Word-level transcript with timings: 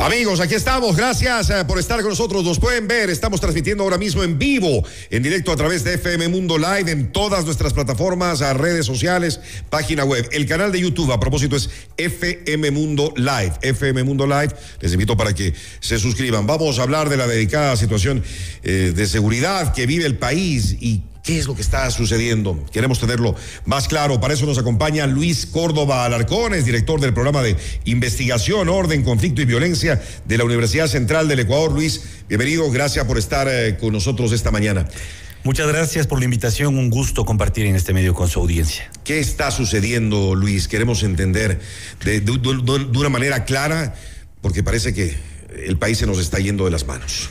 Amigos, 0.00 0.40
aquí 0.40 0.54
estamos. 0.54 0.96
Gracias 0.96 1.50
eh, 1.50 1.64
por 1.66 1.78
estar 1.78 2.00
con 2.00 2.10
nosotros. 2.10 2.44
Nos 2.44 2.58
pueden 2.58 2.88
ver. 2.88 3.10
Estamos 3.10 3.40
transmitiendo 3.40 3.82
ahora 3.82 3.98
mismo 3.98 4.22
en 4.22 4.38
vivo, 4.38 4.82
en 5.10 5.22
directo 5.22 5.52
a 5.52 5.56
través 5.56 5.84
de 5.84 5.94
FM 5.94 6.28
Mundo 6.28 6.56
Live, 6.56 6.90
en 6.90 7.12
todas 7.12 7.44
nuestras 7.44 7.72
plataformas, 7.72 8.40
redes 8.56 8.86
sociales, 8.86 9.40
página 9.68 10.04
web. 10.04 10.28
El 10.32 10.46
canal 10.46 10.72
de 10.72 10.80
YouTube, 10.80 11.12
a 11.12 11.20
propósito, 11.20 11.56
es 11.56 11.68
FM 11.96 12.70
Mundo 12.70 13.12
Live. 13.16 13.52
FM 13.62 14.04
Mundo 14.04 14.26
Live. 14.26 14.54
Les 14.80 14.92
invito 14.92 15.16
para 15.16 15.34
que 15.34 15.52
se 15.80 15.98
suscriban. 15.98 16.46
Vamos 16.46 16.78
a 16.78 16.82
hablar 16.82 17.08
de 17.08 17.16
la 17.16 17.26
dedicada 17.26 17.76
situación 17.76 18.22
eh, 18.62 18.92
de 18.94 19.06
seguridad 19.06 19.74
que 19.74 19.86
vive 19.86 20.06
el 20.06 20.16
país 20.16 20.76
y 20.80 21.02
¿Qué 21.28 21.38
es 21.38 21.46
lo 21.46 21.54
que 21.54 21.60
está 21.60 21.90
sucediendo? 21.90 22.64
Queremos 22.72 23.00
tenerlo 23.00 23.36
más 23.66 23.86
claro. 23.86 24.18
Para 24.18 24.32
eso 24.32 24.46
nos 24.46 24.56
acompaña 24.56 25.06
Luis 25.06 25.44
Córdoba 25.44 26.06
Alarcón, 26.06 26.54
es 26.54 26.64
director 26.64 27.02
del 27.02 27.12
programa 27.12 27.42
de 27.42 27.54
investigación, 27.84 28.70
orden, 28.70 29.04
conflicto 29.04 29.42
y 29.42 29.44
violencia 29.44 30.02
de 30.24 30.38
la 30.38 30.44
Universidad 30.44 30.86
Central 30.86 31.28
del 31.28 31.40
Ecuador. 31.40 31.72
Luis, 31.72 32.00
bienvenido. 32.30 32.70
Gracias 32.70 33.04
por 33.04 33.18
estar 33.18 33.46
eh, 33.46 33.76
con 33.76 33.92
nosotros 33.92 34.32
esta 34.32 34.50
mañana. 34.50 34.88
Muchas 35.44 35.68
gracias 35.68 36.06
por 36.06 36.18
la 36.18 36.24
invitación. 36.24 36.78
Un 36.78 36.88
gusto 36.88 37.26
compartir 37.26 37.66
en 37.66 37.76
este 37.76 37.92
medio 37.92 38.14
con 38.14 38.30
su 38.30 38.40
audiencia. 38.40 38.90
¿Qué 39.04 39.18
está 39.18 39.50
sucediendo, 39.50 40.34
Luis? 40.34 40.66
Queremos 40.66 41.02
entender 41.02 41.60
de, 42.06 42.20
de, 42.22 42.38
de 42.38 42.98
una 42.98 43.10
manera 43.10 43.44
clara, 43.44 43.94
porque 44.40 44.62
parece 44.62 44.94
que 44.94 45.14
el 45.66 45.76
país 45.76 45.98
se 45.98 46.06
nos 46.06 46.20
está 46.20 46.38
yendo 46.38 46.64
de 46.64 46.70
las 46.70 46.86
manos. 46.86 47.28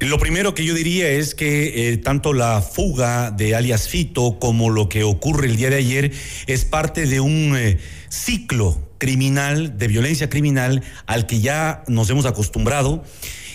Lo 0.00 0.18
primero 0.18 0.54
que 0.54 0.64
yo 0.64 0.72
diría 0.72 1.10
es 1.10 1.34
que 1.34 1.92
eh, 1.92 1.98
tanto 1.98 2.32
la 2.32 2.62
fuga 2.62 3.30
de 3.30 3.54
alias 3.54 3.86
Fito 3.86 4.38
como 4.38 4.70
lo 4.70 4.88
que 4.88 5.04
ocurre 5.04 5.46
el 5.46 5.56
día 5.56 5.68
de 5.68 5.76
ayer 5.76 6.12
es 6.46 6.64
parte 6.64 7.06
de 7.06 7.20
un 7.20 7.54
eh, 7.54 7.78
ciclo 8.08 8.80
criminal, 8.96 9.76
de 9.76 9.88
violencia 9.88 10.30
criminal, 10.30 10.82
al 11.04 11.26
que 11.26 11.40
ya 11.40 11.84
nos 11.86 12.08
hemos 12.08 12.24
acostumbrado 12.24 13.04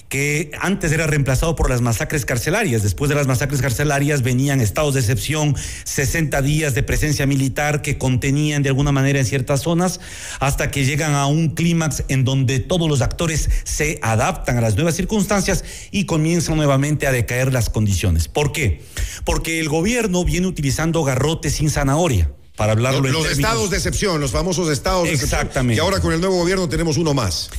que 0.09 0.51
antes 0.61 0.91
era 0.91 1.07
reemplazado 1.07 1.55
por 1.55 1.69
las 1.69 1.81
masacres 1.81 2.25
carcelarias. 2.25 2.83
Después 2.83 3.09
de 3.09 3.15
las 3.15 3.27
masacres 3.27 3.61
carcelarias 3.61 4.21
venían 4.21 4.61
estados 4.61 4.93
de 4.93 4.99
excepción, 4.99 5.55
60 5.83 6.41
días 6.41 6.75
de 6.75 6.83
presencia 6.83 7.25
militar 7.25 7.81
que 7.81 7.97
contenían 7.97 8.63
de 8.63 8.69
alguna 8.69 8.91
manera 8.91 9.19
en 9.19 9.25
ciertas 9.25 9.61
zonas, 9.61 9.99
hasta 10.39 10.71
que 10.71 10.85
llegan 10.85 11.13
a 11.15 11.25
un 11.27 11.49
clímax 11.49 12.03
en 12.07 12.23
donde 12.23 12.59
todos 12.59 12.87
los 12.87 13.01
actores 13.01 13.49
se 13.63 13.99
adaptan 14.01 14.57
a 14.57 14.61
las 14.61 14.75
nuevas 14.75 14.95
circunstancias 14.95 15.63
y 15.91 16.05
comienzan 16.05 16.57
nuevamente 16.57 17.07
a 17.07 17.11
decaer 17.11 17.51
las 17.51 17.69
condiciones. 17.69 18.27
¿Por 18.27 18.51
qué? 18.51 18.83
Porque 19.23 19.59
el 19.59 19.69
gobierno 19.69 20.23
viene 20.23 20.47
utilizando 20.47 21.03
garrotes 21.03 21.53
sin 21.53 21.69
zanahoria 21.69 22.29
para 22.55 22.71
hablarlo 22.71 23.01
los, 23.01 23.07
en 23.07 23.13
los 23.13 23.23
términos... 23.23 23.49
estados 23.49 23.69
de 23.69 23.77
excepción, 23.77 24.21
los 24.21 24.31
famosos 24.31 24.69
estados 24.69 25.03
de 25.03 25.13
Exactamente. 25.13 25.73
excepción. 25.73 25.75
Y 25.75 25.79
ahora 25.79 25.99
con 25.99 26.13
el 26.13 26.21
nuevo 26.21 26.37
gobierno 26.37 26.69
tenemos 26.69 26.97
uno 26.97 27.13
más. 27.13 27.49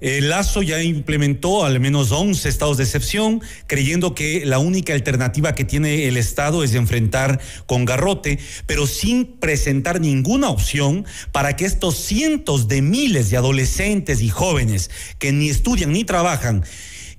El 0.00 0.30
Lazo 0.30 0.62
ya 0.62 0.82
implementó 0.82 1.64
al 1.64 1.78
menos 1.78 2.10
11 2.10 2.48
estados 2.48 2.78
de 2.78 2.84
excepción, 2.84 3.42
creyendo 3.66 4.14
que 4.14 4.46
la 4.46 4.58
única 4.58 4.94
alternativa 4.94 5.54
que 5.54 5.64
tiene 5.64 6.08
el 6.08 6.16
Estado 6.16 6.64
es 6.64 6.74
enfrentar 6.74 7.38
con 7.66 7.84
garrote, 7.84 8.38
pero 8.66 8.86
sin 8.86 9.26
presentar 9.26 10.00
ninguna 10.00 10.48
opción 10.48 11.04
para 11.32 11.54
que 11.54 11.66
estos 11.66 11.96
cientos 11.96 12.66
de 12.66 12.80
miles 12.80 13.30
de 13.30 13.36
adolescentes 13.36 14.22
y 14.22 14.30
jóvenes 14.30 14.90
que 15.18 15.32
ni 15.32 15.50
estudian 15.50 15.92
ni 15.92 16.04
trabajan 16.04 16.64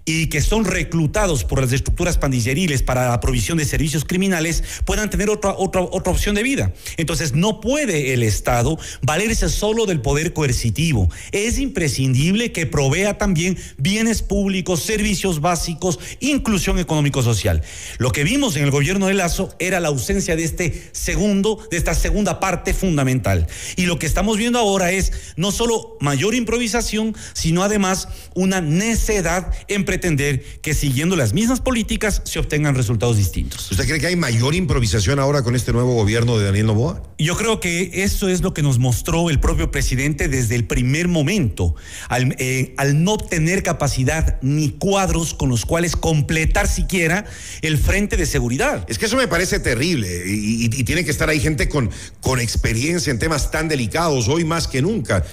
y 0.06 0.28
que 0.28 0.42
son 0.42 0.66
reclutados 0.66 1.44
por 1.44 1.62
las 1.62 1.72
estructuras 1.72 2.18
pandilleriles 2.18 2.84
para 2.84 3.10
la 3.10 3.20
provisión 3.20 3.58
de 3.58 3.66
servicios 3.66 4.06
criminales 4.06 4.64
puedan 4.86 5.10
tener 5.10 5.30
otra, 5.30 5.54
otra, 5.58 5.82
otra 5.82 6.12
opción 6.12 6.36
de 6.36 6.44
vida. 6.44 6.74
Entonces, 6.98 7.34
no 7.34 7.62
puede 7.62 8.14
el 8.14 8.24
Estado 8.24 8.78
valerse 9.02 9.50
solo 9.50 9.86
del 9.86 10.02
poder 10.02 10.34
coercitivo. 10.34 11.10
Es 11.32 11.60
imprescindible 11.60 12.52
que 12.52 12.66
provea 12.66 13.18
también 13.18 13.58
bienes 13.78 14.22
públicos, 14.22 14.82
servicios 14.82 15.42
básicos, 15.42 16.00
inclusión 16.20 16.80
económico-social. 16.80 17.62
Lo 17.98 18.12
que 18.12 18.24
vimos 18.24 18.56
en 18.56 18.64
el 18.64 18.72
gobierno 18.72 19.08
de 19.08 19.14
Lazo 19.14 19.56
era 19.60 19.80
la 19.80 19.90
ausencia 19.90 20.36
de 20.36 20.44
este 20.44 20.90
segundo, 20.94 21.60
de 21.70 21.78
esta 21.78 21.94
segunda 21.94 22.40
parte 22.40 22.74
fundamental. 22.74 23.48
Y 23.76 23.86
lo 23.86 24.00
que 24.00 24.08
estamos 24.08 24.38
viendo 24.38 24.60
ahora 24.60 24.92
es 24.92 25.12
no 25.36 25.52
solo 25.52 25.98
mayor 26.00 26.34
improvisación, 26.36 27.16
sino 27.34 27.64
además 27.64 28.08
una 28.34 28.62
necedad 28.62 29.52
en 29.68 29.86
pretender 29.92 30.42
que 30.62 30.74
siguiendo 30.74 31.18
las 31.18 31.34
mismas 31.34 31.60
políticas 31.60 32.22
se 32.24 32.40
obtengan 32.40 32.76
resultados 32.76 33.18
distintos. 33.18 33.70
¿Usted 33.72 33.86
cree 33.86 34.00
que 34.00 34.08
hay 34.08 34.16
mayor 34.16 34.56
improvisación 34.56 35.20
ahora 35.20 35.44
con 35.44 35.54
este 35.54 35.74
nuevo 35.74 35.94
gobierno 35.96 36.38
de 36.38 36.46
Daniel 36.46 36.68
Novoa? 36.68 37.04
Yo 37.18 37.36
creo 37.36 37.60
que 37.60 37.92
eso 38.06 38.30
es 38.30 38.40
lo 38.40 38.54
que 38.54 38.62
nos 38.62 38.80
mostró 38.80 39.30
el 39.30 39.42
propio 39.42 39.70
presidente 39.70 40.30
desde 40.30 40.56
el 40.56 40.64
primer 40.64 41.10
momento, 41.10 41.76
al, 42.08 42.38
eh, 42.40 42.74
al 42.78 43.04
no 43.04 43.18
tener 43.18 43.64
capacidad 43.64 44.40
ni 44.42 44.70
cuadros 44.70 45.34
con 45.34 45.50
los 45.50 45.66
cuales 45.66 45.98
completar 45.98 46.70
siquiera 46.70 47.26
el 47.62 47.78
frente 47.78 48.16
de 48.16 48.26
seguridad. 48.26 48.86
Es 48.88 48.98
que 48.98 49.08
eso 49.08 49.18
me 49.18 49.28
parece 49.28 49.60
terrible 49.60 50.24
y, 50.26 50.32
y, 50.32 50.66
y 50.68 50.84
tiene 50.86 51.04
que 51.04 51.12
estar 51.12 51.28
ahí 51.28 51.42
gente 51.42 51.68
con, 51.68 51.90
con 52.22 52.40
experiencia 52.40 53.12
en 53.12 53.20
temas 53.20 53.52
tan 53.52 53.68
delicados 53.68 54.30
hoy 54.30 54.46
más 54.46 54.70
que 54.70 54.82
nunca 54.82 55.26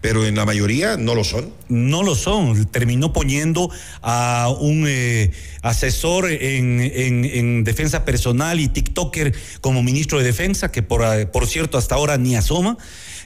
pero 0.00 0.26
en 0.26 0.36
la 0.36 0.44
mayoría 0.44 0.96
no 0.96 1.14
lo 1.14 1.24
son. 1.24 1.52
No 1.68 2.02
lo 2.02 2.14
son. 2.14 2.66
Terminó 2.66 3.12
poniendo 3.12 3.70
a 4.02 4.48
un 4.60 4.84
eh, 4.88 5.32
asesor 5.62 6.30
en, 6.30 6.80
en, 6.80 7.24
en, 7.24 7.64
defensa 7.64 8.04
personal 8.04 8.60
y 8.60 8.68
TikToker 8.68 9.34
como 9.60 9.82
ministro 9.82 10.18
de 10.18 10.24
defensa, 10.24 10.70
que 10.70 10.82
por, 10.82 11.30
por 11.30 11.46
cierto 11.46 11.78
hasta 11.78 11.94
ahora 11.94 12.18
ni 12.18 12.36
asoma. 12.36 12.78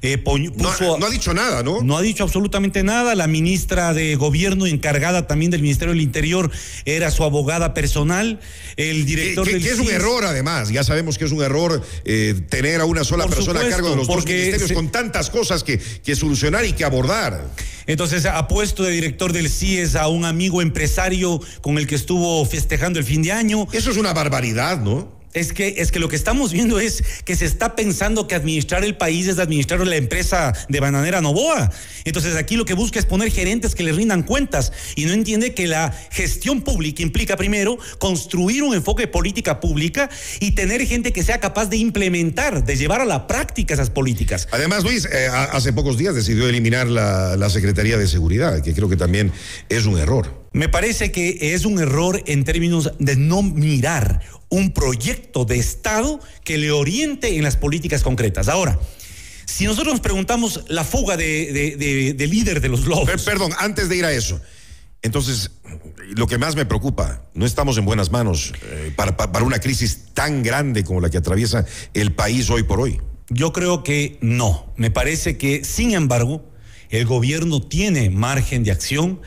Eh, 0.03 0.17
puso, 0.17 0.39
no, 0.57 0.99
no, 0.99 1.07
ha 1.07 1.11
dicho 1.11 1.35
nada, 1.35 1.63
¿no? 1.63 1.83
No 1.83 1.99
ha 1.99 2.03
dicho 2.03 2.25
absolutamente 2.25 2.83
nada. 2.83 3.15
La 3.15 3.27
ministra 3.27 3.93
de 3.93 4.17
Gobierno, 4.17 4.67
encargada 4.67 5.27
también 5.27 5.51
del 5.51 5.61
Ministerio 5.61 5.93
del 5.93 6.01
Interior, 6.01 6.51
era 6.87 7.11
su 7.11 7.23
abogada 7.23 7.75
personal. 7.75 8.41
El 8.77 9.05
director 9.05 9.45
que, 9.45 9.51
que, 9.53 9.59
del 9.59 9.67
que 9.67 9.75
es 9.75 9.79
un 9.79 9.91
error, 9.91 10.25
además. 10.25 10.71
Ya 10.71 10.85
sabemos 10.85 11.19
que 11.19 11.27
es 11.27 11.33
un 11.33 11.43
error 11.43 11.83
eh, 12.07 12.35
tener 12.49 12.81
a 12.81 12.87
una 12.87 13.05
sola 13.05 13.25
Por 13.25 13.35
persona 13.35 13.61
supuesto, 13.61 13.75
a 13.75 13.77
cargo 13.77 13.91
de 13.91 13.97
los 13.97 14.07
dos 14.07 14.25
ministerios 14.25 14.69
se... 14.69 14.75
con 14.75 14.91
tantas 14.91 15.29
cosas 15.29 15.65
que, 15.65 15.79
que 15.79 16.17
solucionar 16.17 16.60
y 16.65 16.73
que 16.73 16.85
abordar. 16.85 17.47
Entonces 17.87 18.27
ha 18.27 18.47
puesto 18.47 18.83
de 18.83 18.93
director 18.93 19.33
del 19.33 19.49
CIES 19.49 19.97
a 19.97 20.09
un 20.09 20.25
amigo 20.25 20.63
empresario 20.63 21.41
con 21.61 21.79
el 21.79 21.87
que 21.87 21.95
estuvo 21.95 22.45
festejando 22.47 22.99
el 22.99 23.05
fin 23.05 23.23
de 23.23 23.33
año. 23.33 23.67
Eso 23.73 23.91
es 23.91 23.97
una 23.97 24.13
barbaridad, 24.13 24.79
¿no? 24.79 25.20
Es 25.33 25.53
que, 25.53 25.77
es 25.79 25.93
que 25.93 26.01
lo 26.01 26.09
que 26.09 26.17
estamos 26.17 26.53
viendo 26.53 26.81
es 26.81 27.05
que 27.25 27.37
se 27.37 27.45
está 27.45 27.77
pensando 27.77 28.27
que 28.27 28.35
administrar 28.35 28.85
el 28.85 28.97
país 28.97 29.29
es 29.29 29.39
administrar 29.39 29.87
la 29.87 29.97
empresa 29.97 30.53
de 30.69 30.81
Bananera 30.81 31.21
Novoa. 31.21 31.71
Entonces 32.05 32.35
aquí 32.35 32.57
lo 32.57 32.65
que 32.65 32.75
busca 32.75 32.99
es 32.99 33.07
poner 33.07 33.31
gerentes 33.31 33.77
que 33.77 33.85
le 33.85 33.93
rindan 33.93 34.25
cuentas 34.25 34.73
y 34.97 35.05
no 35.05 35.13
entiende 35.13 35.55
que 35.55 35.69
la 35.69 35.93
gestión 36.11 36.63
pública 36.63 37.03
implica 37.03 37.37
primero 37.37 37.79
construir 37.99 38.65
un 38.65 38.75
enfoque 38.75 39.05
de 39.05 39.09
política 39.09 39.61
pública 39.61 40.11
y 40.41 40.53
tener 40.53 40.85
gente 40.87 41.13
que 41.13 41.23
sea 41.23 41.39
capaz 41.39 41.67
de 41.67 41.77
implementar, 41.77 42.65
de 42.65 42.77
llevar 42.77 43.01
a 43.01 43.05
la 43.05 43.29
práctica 43.29 43.75
esas 43.75 43.91
políticas. 43.91 44.49
Además, 44.51 44.83
Luis, 44.83 45.05
eh, 45.05 45.29
hace 45.29 45.73
pocos 45.73 45.97
días 45.97 46.15
decidió 46.15 46.49
eliminar 46.49 46.89
la, 46.89 47.37
la 47.37 47.51
Secretaría 47.51 47.97
de 47.97 48.09
Seguridad, 48.09 48.63
que 48.63 48.75
creo 48.75 48.89
que 48.89 48.97
también 48.97 49.33
es 49.69 49.87
un 49.87 49.97
error. 49.97 50.41
Me 50.53 50.69
parece 50.69 51.13
que 51.13 51.55
es 51.55 51.65
un 51.65 51.79
error 51.79 52.23
en 52.27 52.45
términos 52.45 52.93
de 52.99 53.17
no 53.17 53.43
mirar 53.43 54.21
un 54.49 54.73
proyecto 54.73 55.45
de 55.45 55.59
Estado 55.59 56.19
que 56.45 56.59
le 56.59 56.73
oriente 56.73 57.37
en 57.37 57.45
las 57.45 57.57
políticas 57.57 58.03
concretas. 58.03 58.49
Ahora, 58.49 58.79
si 59.47 59.65
nosotros 59.65 59.95
nos 59.95 60.01
preguntamos 60.01 60.65
la 60.69 60.85
fuga 60.85 61.17
de, 61.17 61.53
de, 61.53 61.77
de, 61.77 62.15
de 62.15 62.27
líder 62.27 62.61
de 62.61 62.69
los 62.69 62.87
lobos. 62.87 63.09
Per 63.09 63.21
perdón, 63.21 63.53
antes 63.59 63.89
de 63.89 63.97
ir 63.97 64.05
a 64.05 64.13
eso. 64.13 64.41
Entonces, 65.03 65.53
lo 66.17 66.27
que 66.27 66.37
más 66.37 66.57
me 66.57 66.67
preocupa, 66.67 67.25
no 67.33 67.47
estamos 67.47 67.79
en 67.79 67.85
buenas 67.85 68.11
manos 68.11 68.53
eh, 68.63 68.93
para, 68.95 69.17
para 69.17 69.45
una 69.45 69.59
crisis 69.61 70.07
tan 70.15 70.43
grande 70.43 70.85
como 70.85 71.01
la 71.01 71.11
que 71.11 71.19
atraviesa 71.19 71.65
el 71.95 72.13
país 72.13 72.51
hoy 72.51 72.65
por 72.65 72.81
hoy. 72.81 73.01
Yo 73.29 73.53
creo 73.53 73.83
que 73.83 74.19
no. 74.21 74.73
Me 74.77 74.91
parece 74.91 75.39
que, 75.39 75.65
sin 75.65 75.93
embargo, 75.93 76.45
el 76.91 77.07
gobierno 77.07 77.63
tiene 77.63 78.11
margen 78.11 78.65
de 78.65 78.73
acción, 78.73 79.21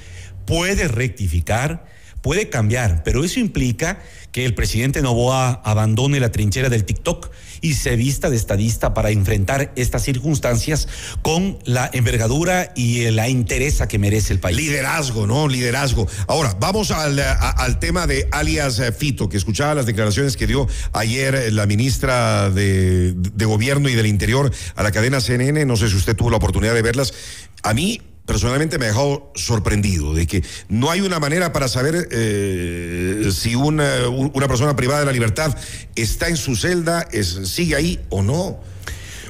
puede 0.45 0.87
rectificar, 0.87 1.85
puede 2.21 2.49
cambiar, 2.49 3.03
pero 3.03 3.23
eso 3.23 3.39
implica 3.39 3.99
que 4.31 4.45
el 4.45 4.55
presidente 4.55 5.01
Novoa 5.01 5.61
abandone 5.63 6.19
la 6.19 6.31
trinchera 6.31 6.67
del 6.69 6.85
TikTok 6.85 7.29
y 7.61 7.75
se 7.75 7.95
vista 7.95 8.31
de 8.31 8.35
estadista 8.35 8.93
para 8.93 9.11
enfrentar 9.11 9.71
estas 9.75 10.03
circunstancias 10.03 10.87
con 11.21 11.59
la 11.65 11.89
envergadura 11.93 12.73
y 12.75 13.11
la 13.11 13.29
interesa 13.29 13.87
que 13.87 13.99
merece 13.99 14.33
el 14.33 14.39
país. 14.39 14.57
Liderazgo, 14.57 15.27
¿no? 15.27 15.47
Liderazgo. 15.47 16.07
Ahora, 16.27 16.57
vamos 16.59 16.89
al, 16.89 17.19
al 17.19 17.79
tema 17.79 18.07
de 18.07 18.27
alias 18.31 18.81
Fito, 18.97 19.29
que 19.29 19.37
escuchaba 19.37 19.75
las 19.75 19.85
declaraciones 19.85 20.35
que 20.35 20.47
dio 20.47 20.67
ayer 20.93 21.53
la 21.53 21.67
ministra 21.67 22.49
de, 22.49 23.13
de 23.13 23.45
Gobierno 23.45 23.87
y 23.87 23.93
del 23.93 24.07
Interior 24.07 24.51
a 24.75 24.81
la 24.81 24.91
cadena 24.91 25.21
CNN. 25.21 25.65
No 25.65 25.77
sé 25.77 25.89
si 25.89 25.95
usted 25.95 26.15
tuvo 26.15 26.31
la 26.31 26.37
oportunidad 26.37 26.73
de 26.73 26.81
verlas. 26.81 27.13
A 27.61 27.73
mí 27.75 28.01
personalmente 28.25 28.77
me 28.77 28.85
ha 28.85 28.87
dejado 28.89 29.31
sorprendido 29.35 30.13
de 30.13 30.27
que 30.27 30.43
no 30.69 30.89
hay 30.89 31.01
una 31.01 31.19
manera 31.19 31.51
para 31.51 31.67
saber 31.67 32.07
eh, 32.11 33.29
si 33.33 33.55
una, 33.55 34.07
una, 34.07 34.47
persona 34.47 34.75
privada 34.75 35.01
de 35.01 35.05
la 35.05 35.11
libertad 35.11 35.55
está 35.95 36.29
en 36.29 36.37
su 36.37 36.55
celda, 36.55 37.07
es, 37.11 37.39
sigue 37.45 37.75
ahí 37.75 37.99
o 38.09 38.21
no. 38.23 38.59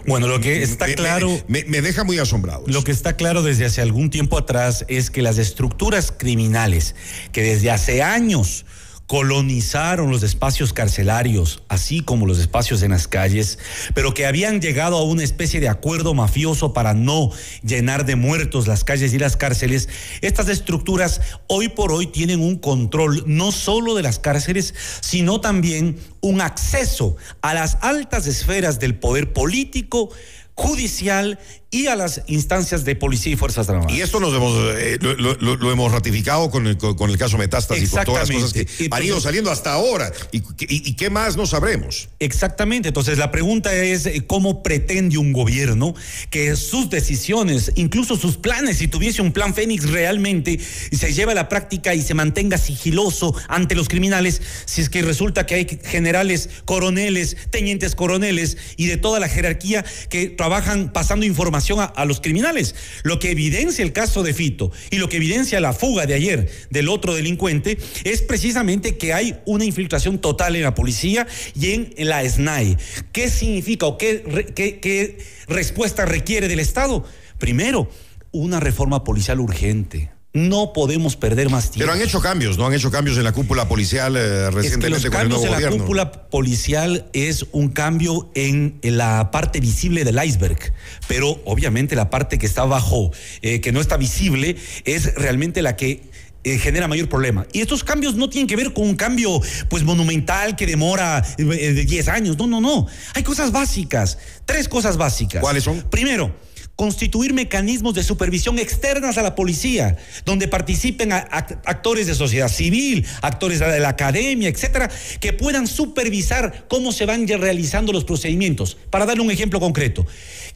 Bueno, 0.05 0.27
lo 0.27 0.41
que 0.41 0.61
está 0.61 0.93
claro. 0.93 1.29
Me, 1.47 1.63
me, 1.63 1.81
deja 1.81 2.03
muy 2.03 2.19
asombrado. 2.19 2.63
Lo 2.67 2.83
que 2.83 2.91
está 2.91 3.15
claro 3.15 3.41
desde 3.41 3.65
hace 3.65 3.81
algún 3.81 4.09
tiempo 4.09 4.37
atrás 4.37 4.83
es 4.89 5.09
que 5.09 5.21
las 5.21 5.37
estructuras 5.37 6.11
criminales 6.15 6.93
que 7.31 7.41
desde 7.41 7.71
hace 7.71 8.03
años 8.03 8.65
colonizaron 9.07 10.09
los 10.09 10.23
espacios 10.23 10.71
carcelarios, 10.71 11.63
así 11.67 12.01
como 12.01 12.25
los 12.25 12.39
espacios 12.39 12.83
en 12.83 12.91
las 12.91 13.07
calles, 13.07 13.59
pero 13.93 14.13
que 14.13 14.25
habían 14.25 14.61
llegado 14.61 14.97
a 14.97 15.03
una 15.03 15.23
especie 15.23 15.59
de 15.59 15.69
acuerdo 15.69 16.13
mafioso 16.13 16.73
para 16.73 16.93
no 16.93 17.31
llenar 17.63 18.05
de 18.05 18.15
muertos 18.15 18.67
las 18.67 18.83
calles 18.83 19.13
y 19.13 19.19
las 19.19 19.35
cárceles, 19.35 19.89
estas 20.21 20.47
estructuras 20.47 21.21
hoy 21.47 21.67
por 21.67 21.91
hoy 21.91 22.07
tienen 22.07 22.41
un 22.41 22.57
control 22.57 23.23
no 23.27 23.51
solo 23.51 23.95
de 23.95 24.03
las 24.03 24.19
cárceles, 24.19 24.73
sino 25.01 25.41
también 25.41 25.97
un 26.21 26.41
acceso 26.41 27.17
a 27.41 27.53
las 27.53 27.77
altas 27.81 28.25
esferas 28.25 28.79
del 28.79 28.95
poder 28.95 29.33
político, 29.33 30.09
judicial 30.55 31.39
y 31.73 31.87
a 31.87 31.95
las 31.95 32.21
instancias 32.27 32.85
de 32.85 32.95
policía 32.95 33.33
y 33.33 33.35
fuerzas 33.35 33.67
armadas. 33.67 33.91
Y 33.91 34.01
esto 34.01 34.19
nos 34.19 34.31
hemos, 34.31 34.53
eh, 34.77 34.99
lo, 35.01 35.71
hemos 35.71 35.91
ratificado 35.91 36.51
con 36.51 36.67
el, 36.67 36.77
con, 36.77 37.09
el 37.09 37.17
caso 37.17 37.39
Metástasis, 37.39 37.89
con 37.89 38.05
todas 38.05 38.29
las 38.29 38.37
cosas 38.37 38.53
que 38.53 38.87
han 38.91 39.03
ido 39.03 39.19
saliendo 39.19 39.49
hasta 39.49 39.73
ahora. 39.73 40.11
¿Y, 40.31 40.43
y, 40.59 40.93
qué 40.93 41.09
más 41.09 41.35
no 41.35 41.47
sabremos? 41.47 42.09
Exactamente. 42.19 42.89
Entonces, 42.89 43.17
la 43.17 43.31
pregunta 43.31 43.73
es: 43.73 44.05
eh, 44.05 44.23
¿cómo 44.27 44.61
pretende 44.61 45.17
un 45.17 45.33
gobierno 45.33 45.95
que 46.29 46.55
sus 46.55 46.91
decisiones, 46.91 47.71
incluso 47.73 48.17
sus 48.17 48.37
planes, 48.37 48.77
si 48.77 48.87
tuviese 48.87 49.23
un 49.23 49.31
plan 49.31 49.55
Fénix 49.55 49.89
realmente, 49.89 50.59
se 50.59 51.11
lleve 51.11 51.31
a 51.31 51.35
la 51.35 51.49
práctica 51.49 51.95
y 51.95 52.03
se 52.03 52.13
mantenga 52.13 52.59
sigiloso 52.59 53.33
ante 53.47 53.73
los 53.73 53.89
criminales, 53.89 54.43
si 54.65 54.81
es 54.81 54.89
que 54.89 55.01
resulta 55.01 55.47
que 55.47 55.55
hay 55.55 55.79
generales, 55.83 56.51
coroneles, 56.65 57.35
tenientes 57.49 57.95
coroneles 57.95 58.57
y 58.77 58.85
de 58.85 58.97
toda 58.97 59.19
la 59.19 59.27
jerarquía 59.27 59.83
que 60.09 60.27
trabajan 60.27 60.93
pasando 60.93 61.25
información 61.25 61.62
a, 61.71 62.05
los 62.05 62.19
criminales. 62.21 62.75
Lo 63.03 63.19
que 63.19 63.31
evidencia 63.31 63.83
el 63.83 63.93
caso 63.93 64.23
de 64.23 64.33
Fito 64.33 64.71
y 64.91 64.97
lo 64.97 65.09
que 65.09 65.17
evidencia 65.17 65.59
la 65.59 65.73
fuga 65.73 66.05
de 66.05 66.13
ayer 66.13 66.49
del 66.69 66.89
otro 66.89 67.15
delincuente 67.15 67.77
es 68.03 68.21
precisamente 68.21 68.97
que 68.97 69.13
hay 69.13 69.39
una 69.45 69.65
infiltración 69.65 70.19
total 70.19 70.55
en 70.55 70.63
la 70.63 70.75
policía 70.75 71.27
y 71.59 71.71
en 71.71 71.93
la 71.97 72.27
SNAI. 72.27 72.77
¿Qué 73.11 73.29
significa 73.29 73.85
o 73.85 73.97
qué, 73.97 74.51
qué, 74.53 75.17
respuesta 75.47 76.05
requiere 76.05 76.47
del 76.47 76.59
Estado? 76.59 77.05
Primero, 77.37 77.89
una 78.31 78.59
reforma 78.59 79.03
policial 79.03 79.39
urgente. 79.39 80.12
No 80.33 80.73
podemos 80.73 81.15
perder 81.15 81.51
más 81.51 81.69
tiempo. 81.69 81.85
Pero 81.85 81.93
han 81.93 82.01
hecho 82.01 82.19
cambios, 82.19 82.57
¿no? 82.57 82.65
Han 82.65 82.73
hecho 82.73 82.89
cambios 82.89 83.17
en 83.17 83.23
la 83.23 83.33
cúpula 83.33 83.67
policial 83.67 84.17
eh, 84.17 84.49
recientemente 84.49 84.97
es 84.97 85.03
que 85.03 85.09
los 85.09 85.15
cambios 85.15 85.43
en 85.43 85.51
la 85.51 85.69
cúpula 85.69 86.11
policial 86.11 87.05
es 87.13 87.45
un 87.51 87.69
cambio 87.69 88.31
en, 88.33 88.79
la 88.81 89.29
parte 89.29 89.59
visible 89.59 90.03
del 90.03 90.19
iceberg, 90.23 90.73
pero 91.07 91.39
obviamente 91.45 91.95
la 91.95 92.09
parte 92.09 92.39
que 92.39 92.47
está 92.47 92.63
abajo, 92.63 93.11
eh, 93.41 93.61
que 93.61 93.71
no 93.71 93.79
está 93.79 93.97
visible, 93.97 94.55
es 94.85 95.13
realmente 95.15 95.61
la 95.61 95.75
que 95.75 96.01
eh, 96.45 96.57
genera 96.57 96.89
mayor 96.89 97.07
problema. 97.07 97.47
Y 97.53 97.61
estos 97.61 97.85
cambios 97.85 98.15
no 98.15 98.29
tienen 98.29 98.47
que 98.47 98.57
ver 98.57 98.73
con 98.73 98.85
un 98.85 98.95
cambio 98.95 99.39
pues 99.69 99.83
monumental 99.83 100.57
que 100.57 100.65
demora 100.65 101.21
10 101.37 102.07
años. 102.09 102.37
No, 102.37 102.47
no, 102.47 102.59
no. 102.59 102.87
Hay 103.13 103.23
cosas 103.23 103.53
básicas. 103.53 104.17
Tres 104.45 104.67
cosas 104.67 104.97
básicas. 104.97 105.41
¿Cuáles 105.41 105.63
son? 105.63 105.83
Primero, 105.89 106.35
constituir 106.75 107.33
mecanismos 107.33 107.93
de 107.93 108.03
supervisión 108.03 108.57
externas 108.59 109.17
a 109.17 109.21
la 109.21 109.35
policía, 109.35 109.97
donde 110.25 110.47
participen 110.47 111.11
actores 111.11 112.07
de 112.07 112.15
sociedad 112.15 112.49
civil, 112.49 113.05
actores 113.21 113.59
de 113.59 113.79
la 113.79 113.89
academia, 113.89 114.49
etcétera, 114.49 114.89
que 115.19 115.33
puedan 115.33 115.67
supervisar 115.67 116.65
cómo 116.67 116.91
se 116.91 117.05
van 117.05 117.27
realizando 117.27 117.93
los 117.93 118.05
procedimientos. 118.05 118.77
Para 118.89 119.05
darle 119.05 119.23
un 119.23 119.31
ejemplo 119.31 119.59
concreto, 119.59 120.05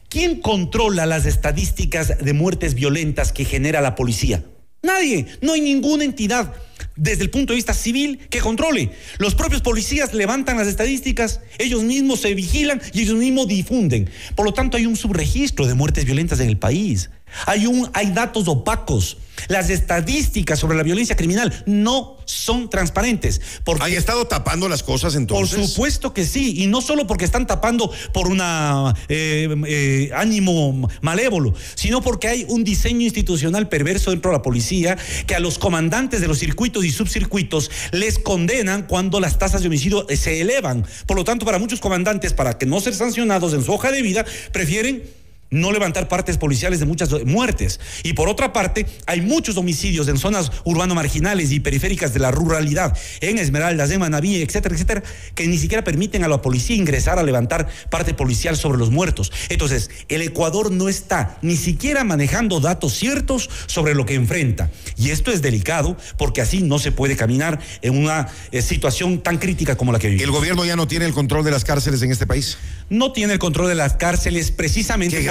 ¿quién 0.08 0.40
controla 0.40 1.06
las 1.06 1.24
estadísticas 1.26 2.18
de 2.18 2.32
muertes 2.32 2.74
violentas 2.74 3.32
que 3.32 3.44
genera 3.44 3.80
la 3.80 3.94
policía? 3.94 4.44
Nadie, 4.82 5.26
no 5.40 5.52
hay 5.52 5.60
ninguna 5.60 6.04
entidad 6.04 6.52
desde 6.98 7.22
el 7.22 7.30
punto 7.30 7.52
de 7.52 7.56
vista 7.56 7.72
civil 7.72 8.18
que 8.28 8.40
controle. 8.40 8.90
Los 9.18 9.34
propios 9.34 9.62
policías 9.62 10.12
levantan 10.12 10.58
las 10.58 10.68
estadísticas, 10.68 11.40
ellos 11.58 11.82
mismos 11.82 12.20
se 12.20 12.34
vigilan 12.34 12.82
y 12.92 13.02
ellos 13.02 13.16
mismos 13.16 13.48
difunden. 13.48 14.10
Por 14.34 14.44
lo 14.44 14.52
tanto, 14.52 14.76
hay 14.76 14.84
un 14.84 14.96
subregistro 14.96 15.66
de 15.66 15.74
muertes 15.74 16.04
violentas 16.04 16.40
en 16.40 16.48
el 16.48 16.58
país. 16.58 17.10
Hay, 17.46 17.66
un, 17.66 17.88
hay 17.94 18.10
datos 18.12 18.48
opacos. 18.48 19.18
Las 19.46 19.70
estadísticas 19.70 20.58
sobre 20.58 20.76
la 20.76 20.82
violencia 20.82 21.16
criminal 21.16 21.62
no 21.66 22.16
son 22.24 22.68
transparentes. 22.68 23.40
Porque, 23.64 23.84
¿Hay 23.84 23.94
estado 23.94 24.26
tapando 24.26 24.68
las 24.68 24.82
cosas 24.82 25.14
entonces? 25.14 25.56
Por 25.56 25.68
supuesto 25.68 26.12
que 26.12 26.26
sí, 26.26 26.62
y 26.62 26.66
no 26.66 26.80
solo 26.80 27.06
porque 27.06 27.24
están 27.24 27.46
tapando 27.46 27.90
por 28.12 28.28
un 28.28 28.40
eh, 28.40 29.48
eh, 29.66 30.10
ánimo 30.14 30.88
malévolo, 31.00 31.54
sino 31.74 32.02
porque 32.02 32.28
hay 32.28 32.46
un 32.48 32.64
diseño 32.64 33.02
institucional 33.02 33.68
perverso 33.68 34.10
dentro 34.10 34.30
de 34.30 34.38
la 34.38 34.42
policía 34.42 34.98
que 35.26 35.34
a 35.34 35.40
los 35.40 35.58
comandantes 35.58 36.20
de 36.20 36.28
los 36.28 36.38
circuitos 36.38 36.84
y 36.84 36.90
subcircuitos 36.90 37.70
les 37.92 38.18
condenan 38.18 38.86
cuando 38.86 39.20
las 39.20 39.38
tasas 39.38 39.62
de 39.62 39.68
homicidio 39.68 40.06
se 40.14 40.40
elevan. 40.40 40.84
Por 41.06 41.16
lo 41.16 41.24
tanto, 41.24 41.46
para 41.46 41.58
muchos 41.58 41.80
comandantes, 41.80 42.32
para 42.32 42.58
que 42.58 42.66
no 42.66 42.80
ser 42.80 42.94
sancionados 42.94 43.54
en 43.54 43.62
su 43.62 43.72
hoja 43.72 43.90
de 43.92 44.02
vida, 44.02 44.24
prefieren 44.52 45.02
no 45.50 45.72
levantar 45.72 46.08
partes 46.08 46.36
policiales 46.36 46.80
de 46.80 46.86
muchas 46.86 47.10
muertes. 47.24 47.80
Y 48.02 48.12
por 48.12 48.28
otra 48.28 48.52
parte, 48.52 48.86
hay 49.06 49.20
muchos 49.20 49.56
homicidios 49.56 50.08
en 50.08 50.18
zonas 50.18 50.50
urbano 50.64 50.94
marginales 50.94 51.52
y 51.52 51.60
periféricas 51.60 52.12
de 52.12 52.20
la 52.20 52.30
ruralidad, 52.30 52.96
en 53.20 53.38
Esmeraldas, 53.38 53.90
en 53.90 54.00
Manaví, 54.00 54.42
etcétera, 54.42 54.74
etcétera, 54.74 55.02
que 55.34 55.46
ni 55.46 55.58
siquiera 55.58 55.84
permiten 55.84 56.24
a 56.24 56.28
la 56.28 56.42
policía 56.42 56.76
ingresar 56.76 57.18
a 57.18 57.22
levantar 57.22 57.68
parte 57.90 58.14
policial 58.14 58.56
sobre 58.56 58.78
los 58.78 58.90
muertos. 58.90 59.32
Entonces, 59.48 59.90
el 60.08 60.22
Ecuador 60.22 60.70
no 60.70 60.88
está 60.88 61.38
ni 61.42 61.56
siquiera 61.56 62.04
manejando 62.04 62.60
datos 62.60 62.94
ciertos 62.94 63.48
sobre 63.66 63.94
lo 63.94 64.06
que 64.06 64.14
enfrenta. 64.14 64.70
Y 64.96 65.10
esto 65.10 65.30
es 65.30 65.42
delicado 65.42 65.96
porque 66.16 66.40
así 66.40 66.62
no 66.62 66.78
se 66.78 66.92
puede 66.92 67.16
caminar 67.16 67.60
en 67.82 67.96
una 67.96 68.28
eh, 68.50 68.62
situación 68.62 69.20
tan 69.20 69.38
crítica 69.38 69.76
como 69.76 69.92
la 69.92 69.98
que 69.98 70.08
vivimos. 70.08 70.24
¿El 70.24 70.32
gobierno 70.32 70.64
ya 70.64 70.76
no 70.76 70.88
tiene 70.88 71.04
el 71.04 71.12
control 71.12 71.44
de 71.44 71.50
las 71.50 71.64
cárceles 71.64 72.02
en 72.02 72.10
este 72.10 72.26
país? 72.26 72.58
No 72.90 73.12
tiene 73.12 73.34
el 73.34 73.38
control 73.38 73.68
de 73.68 73.74
las 73.74 73.94
cárceles 73.94 74.50
precisamente. 74.50 75.22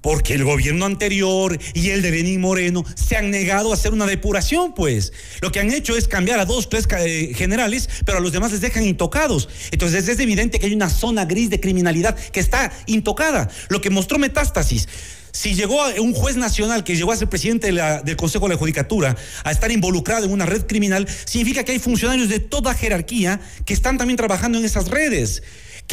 Porque 0.00 0.34
el 0.34 0.44
gobierno 0.44 0.84
anterior 0.84 1.58
y 1.72 1.88
el 1.88 2.02
de 2.02 2.10
Lenín 2.10 2.40
Moreno 2.40 2.84
se 2.94 3.16
han 3.16 3.30
negado 3.30 3.70
a 3.70 3.74
hacer 3.74 3.92
una 3.92 4.06
depuración, 4.06 4.74
pues. 4.74 5.12
Lo 5.40 5.50
que 5.50 5.60
han 5.60 5.72
hecho 5.72 5.96
es 5.96 6.06
cambiar 6.06 6.38
a 6.38 6.44
dos, 6.44 6.68
tres 6.68 6.86
eh, 6.98 7.32
generales, 7.34 7.88
pero 8.04 8.18
a 8.18 8.20
los 8.20 8.30
demás 8.30 8.52
les 8.52 8.60
dejan 8.60 8.84
intocados. 8.84 9.48
Entonces 9.70 10.06
es 10.06 10.18
evidente 10.20 10.58
que 10.58 10.66
hay 10.66 10.74
una 10.74 10.90
zona 10.90 11.24
gris 11.24 11.50
de 11.50 11.58
criminalidad 11.58 12.16
que 12.16 12.38
está 12.38 12.70
intocada. 12.86 13.48
Lo 13.70 13.80
que 13.80 13.90
mostró 13.90 14.18
Metástasis. 14.18 14.86
Si 15.32 15.54
llegó 15.54 15.84
un 15.98 16.12
juez 16.12 16.36
nacional 16.36 16.84
que 16.84 16.94
llegó 16.94 17.10
a 17.10 17.16
ser 17.16 17.28
presidente 17.28 17.72
del 17.72 18.16
Consejo 18.16 18.46
de 18.46 18.54
la 18.54 18.58
Judicatura 18.58 19.16
a 19.42 19.50
estar 19.50 19.72
involucrado 19.72 20.26
en 20.26 20.30
una 20.30 20.46
red 20.46 20.64
criminal, 20.66 21.08
significa 21.24 21.64
que 21.64 21.72
hay 21.72 21.80
funcionarios 21.80 22.28
de 22.28 22.38
toda 22.38 22.72
jerarquía 22.72 23.40
que 23.64 23.74
están 23.74 23.98
también 23.98 24.16
trabajando 24.16 24.58
en 24.58 24.64
esas 24.64 24.88
redes. 24.88 25.42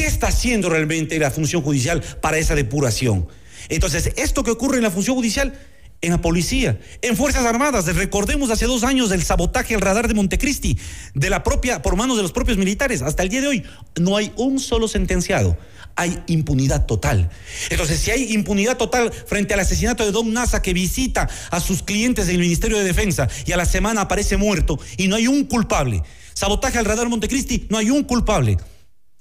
¿Qué 0.02 0.08
está 0.08 0.30
haciendo 0.30 0.68
realmente 0.68 1.20
la 1.20 1.30
función 1.30 1.62
judicial 1.62 2.02
para 2.22 2.40
esa 2.40 2.56
depuración? 2.56 3.28
Entonces, 3.70 4.14
esto 4.16 4.44
que 4.44 4.50
ocurre 4.50 4.78
en 4.78 4.84
la 4.84 4.90
función 4.90 5.16
judicial, 5.16 5.54
en 6.02 6.10
la 6.10 6.20
policía, 6.20 6.80
en 7.04 7.16
Fuerzas 7.16 7.46
Armadas, 7.46 7.86
recordemos 7.96 8.50
hace 8.50 8.66
dos 8.66 8.84
años 8.84 9.12
del 9.12 9.22
sabotaje 9.22 9.76
al 9.76 9.82
radar 9.82 10.08
de 10.08 10.16
Montecristi, 10.16 10.76
de 11.14 11.30
la 11.30 11.44
propia, 11.44 11.84
por 11.84 11.98
manos 11.98 12.18
de 12.18 12.24
los 12.24 12.32
propios 12.32 12.58
militares, 12.58 13.04
hasta 13.04 13.22
el 13.22 13.30
día 13.30 13.42
de 13.42 13.48
hoy, 13.50 13.64
no 14.00 14.18
hay 14.18 14.34
un 14.38 14.60
solo 14.60 14.88
sentenciado. 14.88 15.56
Hay 15.96 16.20
impunidad 16.26 16.88
total. 16.88 17.30
Entonces, 17.70 18.00
si 18.00 18.10
hay 18.10 18.34
impunidad 18.34 18.78
total 18.78 19.14
frente 19.14 19.54
al 19.54 19.60
asesinato 19.60 20.04
de 20.04 20.12
Don 20.12 20.34
Nasa 20.34 20.64
que 20.64 20.74
visita 20.74 21.30
a 21.52 21.60
sus 21.60 21.84
clientes 21.84 22.26
del 22.26 22.40
Ministerio 22.40 22.80
de 22.80 22.86
Defensa 22.86 23.28
y 23.46 23.52
a 23.52 23.58
la 23.58 23.66
semana 23.66 24.02
aparece 24.02 24.36
muerto 24.36 24.80
y 24.98 25.10
no 25.10 25.16
hay 25.16 25.28
un 25.28 25.44
culpable. 25.44 26.02
Sabotaje 26.34 26.80
al 26.80 26.86
radar 26.86 27.08
Montecristi, 27.08 27.68
no 27.70 27.78
hay 27.78 27.92
un 27.92 28.04
culpable. 28.04 28.58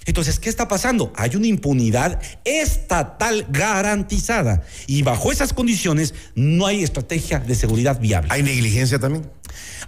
Entonces, 0.06 0.38
¿qué 0.38 0.48
está 0.48 0.66
pasando? 0.66 1.12
Hay 1.16 1.36
una 1.36 1.46
impunidad 1.46 2.20
estatal 2.44 3.46
garantizada 3.50 4.62
y 4.86 5.02
bajo 5.02 5.30
esas 5.30 5.52
condiciones 5.52 6.14
no 6.34 6.66
hay 6.66 6.82
estrategia 6.82 7.38
de 7.38 7.54
seguridad 7.54 8.00
viable. 8.00 8.28
¿Hay 8.32 8.42
negligencia 8.42 8.98
también? 8.98 9.30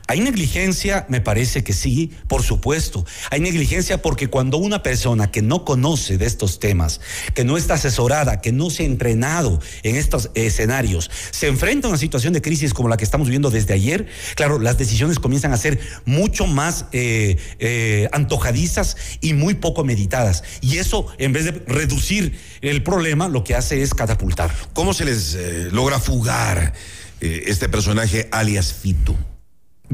Hay 0.09 0.21
negligencia, 0.21 1.07
me 1.09 1.21
parece 1.21 1.65
que 1.65 1.73
sí, 1.73 2.13
por 2.29 2.43
supuesto. 2.43 3.07
Hay 3.31 3.41
negligencia 3.41 4.03
porque 4.03 4.29
cuando 4.29 4.57
una 4.57 4.83
persona 4.83 5.31
que 5.31 5.43
no 5.43 5.65
conoce 5.65 6.19
de 6.19 6.27
estos 6.27 6.59
temas, 6.59 7.01
que 7.35 7.45
no 7.45 7.57
está 7.57 7.75
asesorada, 7.75 8.41
que 8.41 8.53
no 8.53 8.71
se 8.71 8.83
ha 8.83 8.87
entrenado 8.87 9.61
en 9.83 9.97
estos 9.97 10.31
escenarios, 10.35 11.11
se 11.31 11.47
enfrenta 11.47 11.87
a 11.87 11.91
una 11.91 11.99
situación 11.99 12.33
de 12.33 12.43
crisis 12.43 12.75
como 12.75 12.89
la 12.89 12.97
que 12.97 13.05
estamos 13.05 13.29
viviendo 13.29 13.51
desde 13.51 13.75
ayer, 13.75 14.07
claro, 14.35 14.59
las 14.59 14.77
decisiones 14.77 15.19
comienzan 15.19 15.53
a 15.53 15.57
ser 15.57 15.81
mucho 16.05 16.47
más 16.47 16.87
eh, 16.93 17.37
eh, 17.59 18.09
antojadizas 18.13 18.97
y 19.21 19.35
muy 19.35 19.55
poco 19.55 19.85
meditadas. 19.85 20.43
Y 20.61 20.79
eso, 20.79 21.07
en 21.19 21.33
vez 21.33 21.45
de 21.45 21.53
reducir 21.67 22.39
el 22.61 22.83
problema, 22.83 23.29
lo 23.29 23.45
que 23.45 23.55
hace 23.55 23.83
es 23.83 23.95
catapultar. 23.95 24.55
¿Cómo 24.73 24.95
se 24.95 25.05
les 25.05 25.35
eh, 25.35 25.69
logra 25.71 25.99
fugar 26.01 26.73
este 27.21 27.69
personaje 27.69 28.29
alias 28.33 28.73
Fito? 28.75 29.17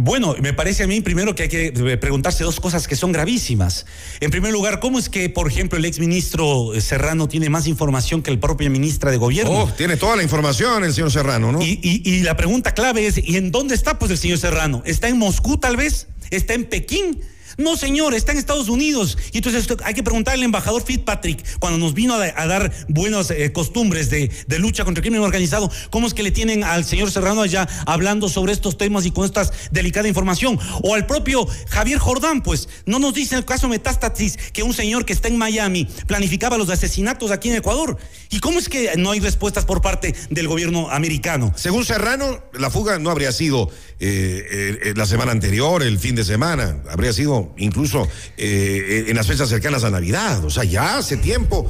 Bueno, 0.00 0.36
me 0.40 0.52
parece 0.52 0.84
a 0.84 0.86
mí 0.86 1.00
primero 1.00 1.34
que 1.34 1.44
hay 1.44 1.48
que 1.48 1.66
eh, 1.74 1.96
preguntarse 1.96 2.44
dos 2.44 2.60
cosas 2.60 2.86
que 2.86 2.94
son 2.94 3.10
gravísimas. 3.10 3.84
En 4.20 4.30
primer 4.30 4.52
lugar, 4.52 4.78
¿cómo 4.78 4.96
es 4.96 5.08
que, 5.08 5.28
por 5.28 5.50
ejemplo, 5.50 5.76
el 5.76 5.84
exministro 5.84 6.72
eh, 6.72 6.80
Serrano 6.80 7.26
tiene 7.26 7.50
más 7.50 7.66
información 7.66 8.22
que 8.22 8.30
el 8.30 8.38
propio 8.38 8.70
ministra 8.70 9.10
de 9.10 9.16
Gobierno? 9.16 9.64
Oh, 9.64 9.68
tiene 9.76 9.96
toda 9.96 10.14
la 10.14 10.22
información 10.22 10.84
el 10.84 10.94
señor 10.94 11.10
Serrano, 11.10 11.50
¿no? 11.50 11.60
Y, 11.60 11.80
y 11.82 12.20
la 12.20 12.36
pregunta 12.36 12.74
clave 12.74 13.08
es, 13.08 13.18
¿y 13.18 13.36
en 13.36 13.50
dónde 13.50 13.74
está 13.74 13.98
pues 13.98 14.12
el 14.12 14.18
señor 14.18 14.38
Serrano? 14.38 14.82
¿Está 14.86 15.08
en 15.08 15.18
Moscú 15.18 15.58
tal 15.58 15.76
vez? 15.76 16.06
¿Está 16.30 16.54
en 16.54 16.66
Pekín? 16.66 17.20
No, 17.58 17.76
señor, 17.76 18.14
está 18.14 18.30
en 18.30 18.38
Estados 18.38 18.68
Unidos. 18.68 19.18
Y 19.32 19.38
entonces 19.38 19.66
hay 19.82 19.92
que 19.92 20.04
preguntarle 20.04 20.42
al 20.42 20.44
embajador 20.44 20.84
Fitzpatrick, 20.84 21.58
cuando 21.58 21.76
nos 21.76 21.92
vino 21.92 22.14
a, 22.14 22.46
dar 22.46 22.72
buenas 22.86 23.32
eh, 23.32 23.50
costumbres 23.52 24.10
de, 24.10 24.30
lucha 24.58 24.84
contra 24.84 25.00
el 25.00 25.02
crimen 25.02 25.22
organizado, 25.22 25.68
cómo 25.90 26.06
es 26.06 26.14
que 26.14 26.22
le 26.22 26.30
tienen 26.30 26.62
al 26.62 26.84
señor 26.84 27.10
Serrano 27.10 27.42
allá 27.42 27.68
hablando 27.84 28.28
sobre 28.28 28.52
estos 28.52 28.78
temas 28.78 29.06
y 29.06 29.10
con 29.10 29.24
esta 29.24 29.50
delicada 29.72 30.06
información. 30.06 30.56
O 30.84 30.94
al 30.94 31.06
propio 31.06 31.48
Javier 31.68 31.98
Jordán, 31.98 32.44
pues 32.44 32.68
no 32.86 33.00
nos 33.00 33.14
dice 33.14 33.34
el 33.34 33.44
caso 33.44 33.68
Metástasis 33.68 34.36
que 34.52 34.62
un 34.62 34.72
señor 34.72 35.04
que 35.04 35.12
está 35.12 35.26
en 35.26 35.36
Miami 35.36 35.88
planificaba 36.06 36.58
los 36.58 36.70
asesinatos 36.70 37.32
aquí 37.32 37.48
en 37.48 37.56
Ecuador. 37.56 37.98
¿Y 38.30 38.38
cómo 38.38 38.60
es 38.60 38.68
que 38.68 38.92
no 38.96 39.10
hay 39.10 39.18
respuestas 39.18 39.64
por 39.64 39.82
parte 39.82 40.14
del 40.30 40.46
gobierno 40.46 40.90
americano? 40.90 41.52
Según 41.56 41.84
Serrano, 41.84 42.40
la 42.52 42.70
fuga 42.70 43.00
no 43.00 43.10
habría 43.10 43.32
sido 43.32 43.68
eh, 43.98 44.78
eh, 44.84 44.92
la 44.94 45.06
semana 45.06 45.32
anterior, 45.32 45.82
el 45.82 45.98
fin 45.98 46.14
de 46.14 46.22
semana, 46.22 46.82
habría 46.88 47.12
sido 47.12 47.47
incluso 47.56 48.06
eh, 48.36 49.06
en 49.08 49.16
las 49.16 49.26
fechas 49.26 49.48
cercanas 49.48 49.84
a 49.84 49.90
Navidad. 49.90 50.44
O 50.44 50.50
sea, 50.50 50.64
ya 50.64 50.98
hace 50.98 51.16
tiempo 51.16 51.68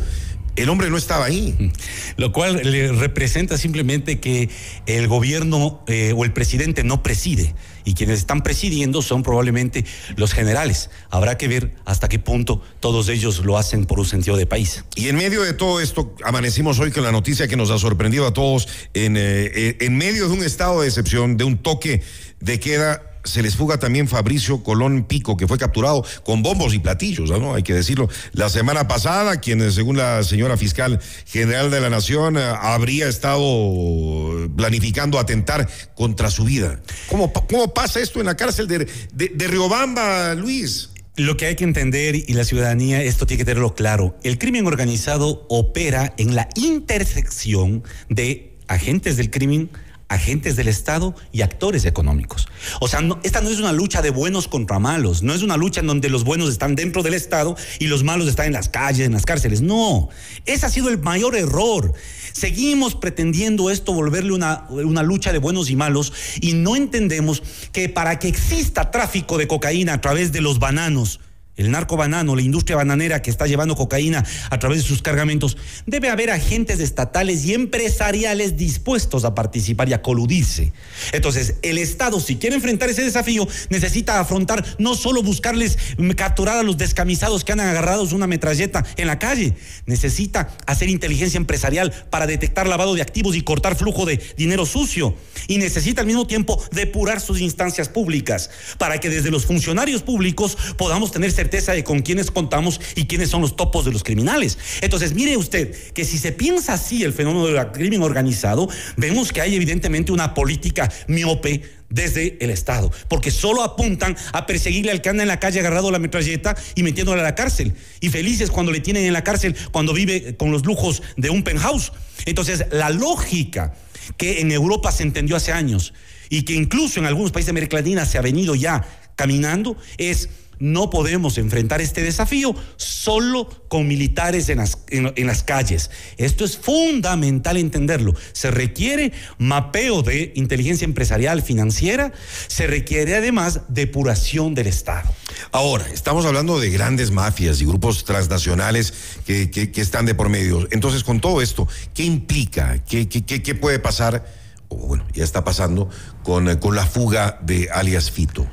el 0.59 0.69
hombre 0.69 0.91
no 0.91 0.97
estaba 0.97 1.25
ahí. 1.25 1.73
Lo 2.17 2.33
cual 2.33 2.61
le 2.65 2.93
representa 2.93 3.57
simplemente 3.57 4.19
que 4.19 4.51
el 4.87 5.09
gobierno 5.09 5.83
eh, 5.87 6.13
o 6.17 6.25
el 6.25 6.33
presidente 6.33 6.83
no 6.85 7.03
preside 7.03 7.55
y 7.85 7.95
quienes 7.95 8.19
están 8.19 8.43
presidiendo 8.43 9.01
son 9.01 9.23
probablemente 9.23 9.85
los 10.17 10.33
generales. 10.33 10.91
Habrá 11.11 11.39
que 11.39 11.49
ver 11.49 11.75
hasta 11.85 12.09
qué 12.09 12.19
punto 12.19 12.61
todos 12.81 13.09
ellos 13.09 13.45
lo 13.45 13.57
hacen 13.57 13.87
por 13.87 13.99
un 13.99 14.05
sentido 14.05 14.37
de 14.37 14.47
país. 14.47 14.85
Y 14.95 15.09
en 15.09 15.17
medio 15.17 15.43
de 15.43 15.55
todo 15.55 15.81
esto, 15.81 16.15
amanecimos 16.25 16.79
hoy 16.81 16.91
con 16.91 17.05
la 17.05 17.13
noticia 17.13 17.49
que 17.49 17.57
nos 17.57 17.71
ha 17.71 17.79
sorprendido 17.79 18.27
a 18.27 18.33
todos, 18.33 18.69
en, 18.95 19.15
eh, 19.17 19.77
en 19.81 19.97
medio 19.97 20.29
de 20.29 20.35
un 20.35 20.45
estado 20.45 20.83
de 20.83 20.89
excepción, 20.89 21.37
de 21.37 21.45
un 21.45 21.59
toque 21.59 22.03
de 22.41 22.61
queda 22.61 23.18
se 23.29 23.43
les 23.43 23.57
fuga 23.57 23.79
también 23.79 24.09
Fabricio 24.09 24.63
Colón 24.63 25.05
Pico, 25.05 25.37
que 25.37 25.47
fue 25.47 25.59
capturado 25.59 26.05
con 26.25 26.43
bombos 26.43 26.75
y 26.75 26.79
platillos, 26.79 27.31
¿no? 27.31 27.55
Hay 27.55 27.63
que 27.63 27.75
decirlo. 27.75 28.09
La 28.33 28.49
semana 28.49 28.89
pasada, 28.89 29.41
quien, 29.41 29.71
según 29.71 29.97
la 29.97 30.23
señora 30.25 30.57
fiscal 30.57 31.01
general 31.27 31.71
de 31.71 31.81
la 31.81 31.91
Nación, 31.91 32.37
eh, 32.37 32.43
habría 32.43 33.09
estado 33.09 34.49
planificando 34.57 35.19
atentar 35.19 35.69
contra 35.95 36.31
su 36.31 36.45
vida. 36.45 36.81
¿Cómo, 37.09 37.33
cómo 37.33 37.73
pasa 37.75 38.01
esto 38.01 38.21
en 38.21 38.27
la 38.27 38.37
cárcel 38.37 38.67
de, 38.67 38.89
de, 39.13 39.29
de 39.35 39.47
Riobamba, 39.49 40.35
Luis? 40.35 40.91
Lo 41.17 41.37
que 41.37 41.47
hay 41.47 41.57
que 41.57 41.65
entender 41.65 42.15
y 42.15 42.33
la 42.33 42.45
ciudadanía, 42.45 43.03
esto 43.03 43.27
tiene 43.27 43.39
que 43.39 43.45
tenerlo 43.45 43.75
claro, 43.75 44.17
el 44.23 44.39
crimen 44.39 44.69
organizado 44.69 45.47
opera 45.49 46.15
en 46.17 46.37
la 46.37 46.49
intersección 46.55 47.83
de 48.09 48.57
agentes 48.69 49.17
del 49.17 49.29
crimen, 49.31 49.69
agentes 50.09 50.57
del 50.57 50.69
Estado 50.69 51.15
y 51.33 51.43
actores 51.43 51.85
económicos. 51.85 52.49
O 52.81 52.89
sea, 52.89 53.01
esta 53.23 53.41
no 53.41 53.51
es 53.51 53.59
una 53.59 53.73
lucha 53.73 54.03
de 54.03 54.11
buenos 54.11 54.49
contra 54.49 54.79
malos, 54.79 55.23
no 55.23 55.35
es 55.35 55.43
una 55.43 55.57
lucha 55.57 55.81
en 55.81 55.87
donde 55.87 56.09
los 56.09 56.25
buenos 56.25 56.51
están 56.51 56.75
dentro 56.75 57.03
del 57.03 57.15
Estado 57.15 57.57
y 57.79 57.87
los 57.87 58.05
malos 58.05 58.29
están 58.29 58.47
en 58.47 58.55
las 58.55 58.69
calles, 58.69 59.07
en 59.07 59.13
las 59.13 59.27
cárceles. 59.27 59.61
No, 59.61 60.09
ese 60.47 60.67
ha 60.67 60.71
sido 60.71 60.89
el 60.89 60.99
mayor 60.99 61.37
error. 61.37 61.93
Seguimos 62.33 62.95
pretendiendo 62.95 63.71
esto 63.71 63.93
volverle 63.93 64.33
una, 64.33 64.67
una 64.71 65.03
lucha 65.03 65.33
de 65.33 65.39
buenos 65.39 65.71
y 65.71 65.77
malos 65.77 66.13
y 66.41 66.55
no 66.55 66.77
entendemos 66.77 67.43
que 67.73 67.89
para 67.89 68.19
que 68.19 68.29
exista 68.29 68.91
tráfico 68.91 69.39
de 69.39 69.49
cocaína 69.49 69.95
a 69.95 70.01
través 70.01 70.33
de 70.33 70.41
los 70.41 70.59
bananos, 70.59 71.21
el 71.59 71.71
narco 71.71 71.99
banano, 71.99 72.35
la 72.35 72.43
industria 72.43 72.77
bananera 72.77 73.21
que 73.21 73.31
está 73.31 73.47
llevando 73.47 73.77
cocaína 73.77 74.25
a 74.49 74.59
través 74.59 74.79
de 74.79 74.85
sus 74.85 75.03
cargamentos, 75.03 75.59
debe 75.87 76.09
haber 76.09 76.31
agentes 76.31 76.81
estatales 76.81 77.45
y 77.45 77.53
empresariales 77.53 78.57
dispuestos 78.57 79.25
a 79.25 79.35
participar 79.35 79.91
y 79.91 79.93
a 79.93 80.01
coludirse. 80.01 80.73
Entonces, 81.13 81.57
el 81.63 81.79
Estado, 81.79 82.19
si 82.21 82.37
quiere 82.37 82.57
enfrentar 82.57 82.89
ese 82.89 83.03
desafío, 83.03 83.47
necesita 83.69 84.19
afrontar 84.19 84.65
no 84.79 84.95
solo 84.95 85.23
buscarles 85.23 85.77
capturar 86.17 86.57
a 86.57 86.63
los 86.63 86.79
descamisados 86.79 87.45
que 87.45 87.53
han 87.53 87.61
agarrado 87.61 87.99
una 88.13 88.27
metralleta 88.27 88.85
en 88.97 89.07
la 89.07 89.19
calle, 89.19 89.55
necesita 89.87 90.57
hacer 90.67 90.89
inteligencia 90.89 91.37
empresarial 91.37 91.93
para 92.11 92.27
detectar 92.27 92.67
lavado 92.67 92.95
de 92.95 93.03
activos 93.03 93.37
y 93.37 93.43
cortar 93.43 93.77
flujo 93.77 94.07
de 94.07 94.21
dinero 94.37 94.65
sucio. 94.67 95.15
Y 95.49 95.59
necesita 95.59 96.03
al 96.03 96.07
mismo 96.07 96.27
tiempo 96.27 96.63
depurar 96.73 97.21
sus 97.21 97.41
instancias 97.41 97.89
públicas 97.89 98.51
para 98.79 98.99
que 98.99 99.11
desde 99.11 99.31
los 99.31 99.47
funcionarios 99.47 100.03
públicos 100.03 100.57
podamos 100.77 101.11
tener 101.11 101.33
certeza 101.49 101.73
de 101.73 101.83
con 101.83 102.01
quiénes 102.01 102.31
contamos 102.31 102.79
y 102.95 103.07
quiénes 103.07 103.31
son 103.31 103.41
los 103.41 103.57
topos 103.57 103.87
de 103.87 103.91
los 103.91 104.05
criminales. 104.05 104.59
Entonces, 104.83 105.15
mire 105.15 105.35
usted 105.39 105.75
que 105.95 106.05
si 106.05 106.19
se 106.19 106.31
piensa 106.31 106.75
así 106.75 107.03
el 107.03 107.15
fenómeno 107.15 107.47
del 107.47 107.73
crimen 107.73 108.03
organizado, 108.03 108.69
vemos 108.99 109.33
que 109.33 109.41
hay 109.41 109.57
evidentemente 109.57 110.13
una 110.13 110.35
política 110.35 110.93
miope 111.07 111.63
desde 111.89 112.37
el 112.45 112.51
Estado, 112.51 112.93
porque 113.09 113.31
solo 113.31 113.63
apuntan 113.63 114.15
a 114.35 114.45
perseguirle 114.45 114.93
al 114.93 115.01
que 115.01 115.09
anda 115.09 115.23
en 115.23 115.29
la 115.29 115.41
calle 115.41 115.61
agarrado 115.61 115.91
la 115.91 115.99
metralleta 115.99 116.55
y 116.75 116.83
metiéndole 116.83 117.23
a 117.23 117.25
la 117.25 117.35
cárcel. 117.35 117.73
Y 118.01 118.11
felices 118.11 118.51
cuando 118.51 118.71
le 118.71 118.81
tienen 118.81 119.07
en 119.07 119.15
la 119.15 119.25
cárcel, 119.25 119.57
cuando 119.73 119.95
vive 119.95 120.37
con 120.37 120.51
los 120.51 120.67
lujos 120.67 121.03
de 121.17 121.31
un 121.31 121.45
penthouse. 121.45 121.93
Entonces, 122.27 122.67
la 122.73 122.91
lógica 122.91 123.73
que 124.19 124.43
en 124.43 124.53
Europa 124.53 124.93
se 124.93 125.03
entendió 125.03 125.37
hace 125.37 125.53
años 125.53 125.95
y 126.29 126.43
que 126.43 126.53
incluso 126.53 127.01
en 127.01 127.07
algunos 127.07 127.33
países 127.33 127.47
de 127.47 127.53
América 127.53 127.79
Latina 127.79 128.05
se 128.05 128.19
ha 128.19 128.23
venido 128.23 128.55
ya 128.55 128.87
caminando 129.17 129.79
es 129.97 130.29
no 130.59 130.91
podemos 130.91 131.39
enfrentar 131.39 131.81
este 131.81 132.03
desafío 132.03 132.55
solo 132.77 133.49
con 133.69 133.87
militares 133.87 134.49
en 134.49 134.59
las, 134.59 134.79
en, 134.89 135.27
las, 135.27 135.43
calles. 135.43 135.91
Esto 136.17 136.45
es 136.45 136.57
fundamental 136.57 137.57
entenderlo. 137.57 138.15
Se 138.33 138.51
requiere 138.51 139.13
mapeo 139.39 140.03
de 140.03 140.33
inteligencia 140.35 140.85
empresarial 140.85 141.43
financiera, 141.43 142.13
se 142.49 142.67
requiere 142.67 143.17
además 143.17 143.61
depuración 143.69 144.55
del 144.55 144.67
Estado. 144.67 145.09
Ahora, 145.53 145.87
estamos 145.93 146.27
hablando 146.27 146.59
de 146.59 146.71
grandes 146.71 147.11
mafias 147.11 147.61
y 147.61 147.65
grupos 147.65 148.05
transnacionales 148.05 148.93
que, 149.27 149.51
que, 149.51 149.81
están 149.81 150.07
de 150.07 150.15
por 150.15 150.29
medio. 150.29 150.67
Entonces, 150.71 151.05
con 151.05 151.21
todo 151.21 151.41
esto, 151.41 151.69
¿qué 151.95 152.05
implica? 152.05 152.83
¿Qué, 152.85 153.09
qué, 153.09 153.25
qué 153.25 153.55
puede 153.55 153.79
pasar? 153.79 154.27
O 154.69 154.77
bueno, 154.77 155.07
ya 155.15 155.25
está 155.25 155.45
pasando 155.45 155.89
con, 156.23 156.57
con 156.57 156.75
la 156.75 156.85
fuga 156.85 157.39
de 157.43 157.69
alias 157.73 158.11
Fito. 158.11 158.47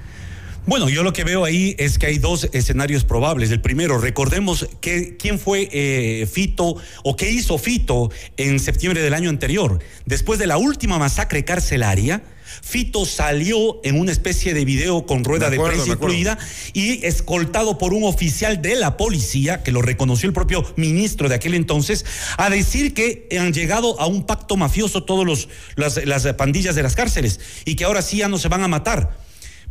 Bueno, 0.68 0.90
yo 0.90 1.04
lo 1.04 1.14
que 1.14 1.24
veo 1.24 1.46
ahí 1.46 1.76
es 1.78 2.00
que 2.00 2.08
hay 2.08 2.18
dos 2.18 2.50
escenarios 2.52 3.04
probables. 3.04 3.52
El 3.52 3.62
primero, 3.62 4.00
recordemos 4.00 4.68
que, 4.82 5.16
quién 5.16 5.38
fue 5.38 5.70
eh, 5.72 6.26
Fito 6.26 6.78
o 7.04 7.16
qué 7.16 7.30
hizo 7.30 7.60
Fito 7.60 8.10
en 8.38 8.60
septiembre 8.60 9.04
del 9.04 9.14
año 9.14 9.30
anterior. 9.30 9.78
Después 10.06 10.40
de 10.40 10.48
la 10.48 10.58
última 10.58 10.98
masacre 10.98 11.46
carcelaria, 11.46 12.24
Fito 12.64 13.06
salió 13.06 13.80
en 13.84 14.00
una 14.00 14.12
especie 14.12 14.56
de 14.56 14.66
video 14.66 15.06
con 15.06 15.24
rueda 15.24 15.52
de 15.52 15.60
prensa 15.60 15.88
incluida 15.88 16.40
y 16.74 17.06
escoltado 17.06 17.78
por 17.78 17.94
un 17.94 18.04
oficial 18.04 18.60
de 18.64 18.76
la 18.76 18.98
policía, 18.98 19.62
que 19.62 19.72
lo 19.72 19.84
reconoció 19.84 20.26
el 20.26 20.34
propio 20.34 20.66
ministro 20.78 21.30
de 21.30 21.36
aquel 21.36 21.54
entonces, 21.54 22.06
a 22.38 22.50
decir 22.50 22.96
que 22.96 23.28
han 23.40 23.54
llegado 23.54 24.00
a 24.00 24.08
un 24.08 24.26
pacto 24.26 24.58
mafioso 24.58 25.04
todos 25.04 25.26
los 25.28 25.48
las 25.76 26.26
pandillas 26.34 26.74
de 26.74 26.82
las 26.82 26.96
cárceles 26.96 27.40
y 27.66 27.76
que 27.76 27.84
ahora 27.84 28.02
sí 28.02 28.18
ya 28.18 28.30
no 28.30 28.40
se 28.40 28.48
van 28.48 28.64
a 28.64 28.68
matar. 28.68 29.25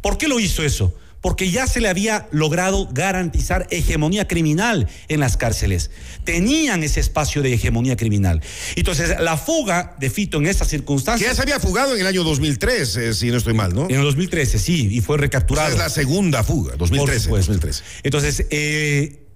¿Por 0.05 0.19
qué 0.19 0.29
lo 0.29 0.39
hizo 0.39 0.63
eso? 0.63 0.93
Porque 1.23 1.51
ya 1.51 1.67
se 1.67 1.81
le 1.81 1.89
había 1.89 2.29
logrado 2.31 2.91
garantizar 2.93 3.67
hegemonía 3.71 4.29
criminal 4.29 4.87
en 5.09 5.19
las 5.19 5.39
cárceles. 5.39 5.91
Tenían 6.25 6.83
ese 6.83 7.01
espacio 7.01 7.41
de 7.41 7.55
hegemonía 7.55 7.97
criminal. 7.97 8.43
Entonces, 8.77 9.19
la 9.19 9.39
fuga 9.39 9.97
de 9.99 10.11
Fito 10.11 10.37
en 10.37 10.47
esas 10.47 10.69
circunstancias. 10.69 11.27
Que 11.27 11.33
ya 11.33 11.35
se 11.35 11.41
había 11.41 11.59
fugado 11.59 11.95
en 11.95 12.03
el 12.03 12.07
año 12.07 12.23
2003, 12.23 12.97
eh, 12.97 13.15
si 13.15 13.31
no 13.31 13.39
estoy 13.39 13.55
mal, 13.55 13.75
¿no? 13.75 13.85
En 13.89 13.97
el 13.97 14.03
2013, 14.03 14.59
sí, 14.59 14.91
y 14.93 15.01
fue 15.01 15.17
recapturado. 15.17 15.71
es 15.71 15.79
la 15.79 15.89
segunda 15.89 16.45
fuga, 16.45 16.77
2013. 16.77 17.31
2013. 17.31 17.83
Entonces, 18.03 18.47
eh, 18.51 19.27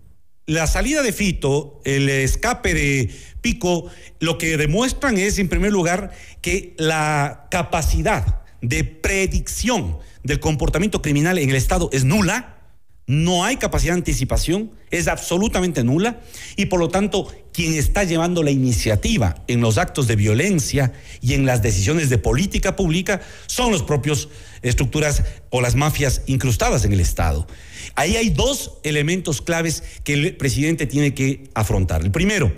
la 0.45 0.67
salida 0.67 1.03
de 1.03 1.15
Fito, 1.15 1.81
el 1.87 2.11
escape 2.11 2.75
de 2.75 3.11
Pico, 3.41 3.87
lo 4.21 4.37
que 4.37 4.59
demuestran 4.59 5.17
es, 5.17 5.39
en 5.39 5.49
primer 5.49 5.73
lugar, 5.73 6.11
que 6.43 6.75
la 6.77 7.49
capacidad 7.51 8.43
de 8.61 8.85
predicción 8.85 9.99
del 10.23 10.41
comportamiento 10.41 11.03
criminal 11.03 11.39
en 11.39 11.51
el 11.51 11.57
Estado 11.57 11.89
es 11.93 12.05
nula, 12.05 12.57
no 13.07 13.43
hay 13.45 13.57
capacidad 13.57 13.95
de 13.95 14.01
anticipación, 14.01 14.71
es 14.91 15.09
absolutamente 15.09 15.83
nula 15.83 16.21
y 16.57 16.67
por 16.67 16.79
lo 16.79 16.89
tanto 16.89 17.33
quien 17.55 17.73
está 17.75 18.05
llevando 18.05 18.43
la 18.43 18.51
iniciativa 18.51 19.43
en 19.49 19.63
los 19.63 19.79
actos 19.79 20.07
de 20.07 20.17
violencia 20.17 20.93
y 21.23 21.33
en 21.33 21.47
las 21.47 21.63
decisiones 21.63 22.11
de 22.11 22.19
política 22.19 22.77
pública 22.77 23.23
son 23.47 23.73
los 23.73 23.83
propios 23.83 24.29
estructuras 24.61 25.25
o 25.49 25.63
las 25.63 25.75
mafias 25.75 26.21
incrustadas 26.27 26.85
en 26.85 26.93
el 26.93 27.01
Estado. 27.01 27.47
Ahí 27.95 28.17
hay 28.17 28.29
dos 28.29 28.75
elementos 28.83 29.41
claves 29.41 29.83
que 30.05 30.13
el 30.13 30.37
presidente 30.37 30.87
tiene 30.87 31.15
que 31.15 31.49
afrontar. 31.55 32.03
El 32.03 32.11
primero, 32.11 32.53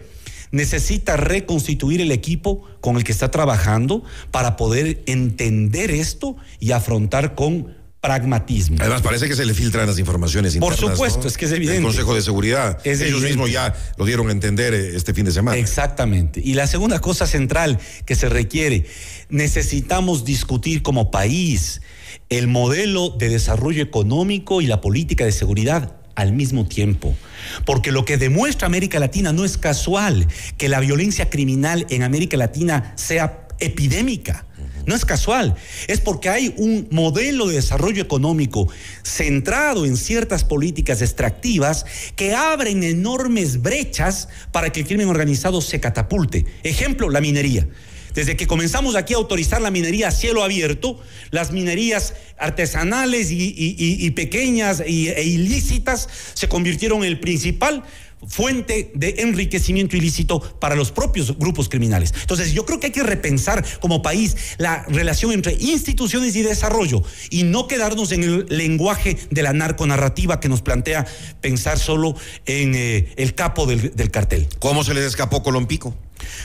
necesita 0.51 1.17
reconstituir 1.17 2.01
el 2.01 2.13
equipo 2.13 2.65
con 2.81 2.97
el 2.97 3.05
que 3.05 3.13
está 3.13 3.31
trabajando 3.31 4.03
para 4.31 4.57
poder 4.57 5.03
entender 5.07 5.91
esto 5.91 6.37
y 6.59 6.73
afrontar 6.73 7.35
con 7.35 7.81
pragmatismo. 8.01 8.79
Además, 8.81 9.03
parece 9.03 9.29
que 9.29 9.37
se 9.37 9.45
le 9.45 9.53
filtran 9.53 9.87
las 9.87 9.99
informaciones 9.99 10.57
Por 10.57 10.75
supuesto, 10.75 11.29
es 11.29 11.37
que 11.37 11.45
es 11.45 11.53
evidente. 11.53 11.79
El 11.79 11.85
Consejo 11.85 12.15
de 12.15 12.23
Seguridad, 12.23 12.79
ellos 12.85 13.23
mismos 13.23 13.53
ya 13.53 13.75
lo 13.99 14.07
dieron 14.07 14.29
a 14.29 14.33
entender 14.33 14.73
eh, 14.73 14.97
este 14.97 15.13
fin 15.13 15.27
de 15.27 15.33
semana. 15.33 15.59
Exactamente. 15.59 16.41
Y 16.43 16.55
la 16.55 16.67
segunda 16.67 17.01
cosa 17.01 17.27
central 17.27 17.79
que 18.07 18.15
se 18.15 18.31
requiere, 18.31 18.87
necesitamos 19.29 20.25
discutir 20.25 20.83
como 20.83 21.11
país 21.11 21.83
el 22.31 22.49
modelo 22.49 23.11
de 23.11 23.29
desarrollo 23.29 23.83
económico 23.83 24.63
y 24.63 24.67
la 24.67 24.81
política 24.81 25.27
de 25.27 25.33
seguridad 25.33 26.00
al 26.21 26.33
mismo 26.33 26.67
tiempo. 26.67 27.17
Porque 27.65 27.93
lo 27.93 28.05
que 28.05 28.17
demuestra 28.17 28.67
América 28.67 28.99
Latina 28.99 29.33
no 29.33 29.45
es 29.45 29.57
casual 29.59 30.27
que 30.57 30.69
la 30.69 30.81
violencia 30.81 31.31
criminal 31.31 31.87
en 31.91 32.03
América 32.03 32.37
Latina 32.37 32.93
sea 32.97 33.47
epidémica. 33.59 34.47
No 34.91 34.97
es 34.97 35.05
casual, 35.05 35.55
es 35.87 36.01
porque 36.01 36.31
hay 36.31 36.53
un 36.57 36.89
modelo 36.91 37.47
de 37.47 37.55
desarrollo 37.55 38.03
económico 38.03 38.67
centrado 39.05 39.87
en 39.87 39.97
ciertas 39.97 40.43
políticas 40.43 41.01
extractivas 41.01 41.87
que 42.17 42.35
abren 42.35 42.83
enormes 42.83 43.63
brechas 43.63 44.27
para 44.51 44.71
que 44.71 44.81
el 44.81 44.89
crimen 44.89 45.07
organizado 45.07 45.61
se 45.61 45.79
catapulte. 45.79 46.45
Ejemplo, 46.65 47.09
la 47.09 47.21
minería. 47.21 47.69
Desde 48.15 48.37
que 48.37 48.49
comenzamos 48.49 48.97
aquí 48.97 49.15
a 49.15 49.19
autorizar 49.19 49.63
la 49.63 49.71
minería 49.71 50.09
a 50.09 50.11
cielo 50.11 50.43
abierto, 50.43 51.01
las 51.31 51.53
minerías 51.53 52.15
artesanales 52.37 53.29
y, 53.31 54.11
pequeñas 54.17 54.81
e 54.81 55.23
ilícitas 55.23 56.09
se 56.35 56.49
convirtieron 56.49 57.05
en 57.05 57.11
el 57.11 57.21
principal 57.21 57.85
fuente 58.27 58.93
de 58.95 59.17
enriquecimiento 59.19 59.97
ilícito 59.97 60.41
para 60.41 60.75
los 60.75 60.91
propios 60.91 61.37
grupos 61.39 61.69
criminales. 61.69 62.13
Entonces, 62.21 62.53
yo 62.53 62.65
creo 62.67 62.81
que 62.81 62.87
hay 62.87 62.93
que 62.93 63.03
repensar 63.03 63.65
como 63.81 64.03
país 64.03 64.37
la 64.59 64.85
relación 64.89 65.33
entre 65.33 65.55
instituciones 65.55 66.37
y 66.37 66.43
desarrollo 66.43 67.03
y 67.31 67.45
no 67.45 67.67
quedarnos 67.67 68.13
en 68.13 68.25
el 68.25 68.47
lenguaje 68.49 69.19
de 69.31 69.43
la 69.43 69.53
narconarrativa 69.53 70.41
que 70.41 70.49
nos 70.49 70.63
plantea 70.63 71.07
pensar 71.41 71.79
solo 71.79 72.15
en 72.47 72.75
eh, 72.75 73.13
el 73.17 73.35
capo 73.35 73.67
del, 73.67 74.11
cartel. 74.11 74.49
¿Cómo 74.59 74.85
se 74.85 74.95
les 74.95 75.05
escapó 75.05 75.43
Colompico? 75.43 75.95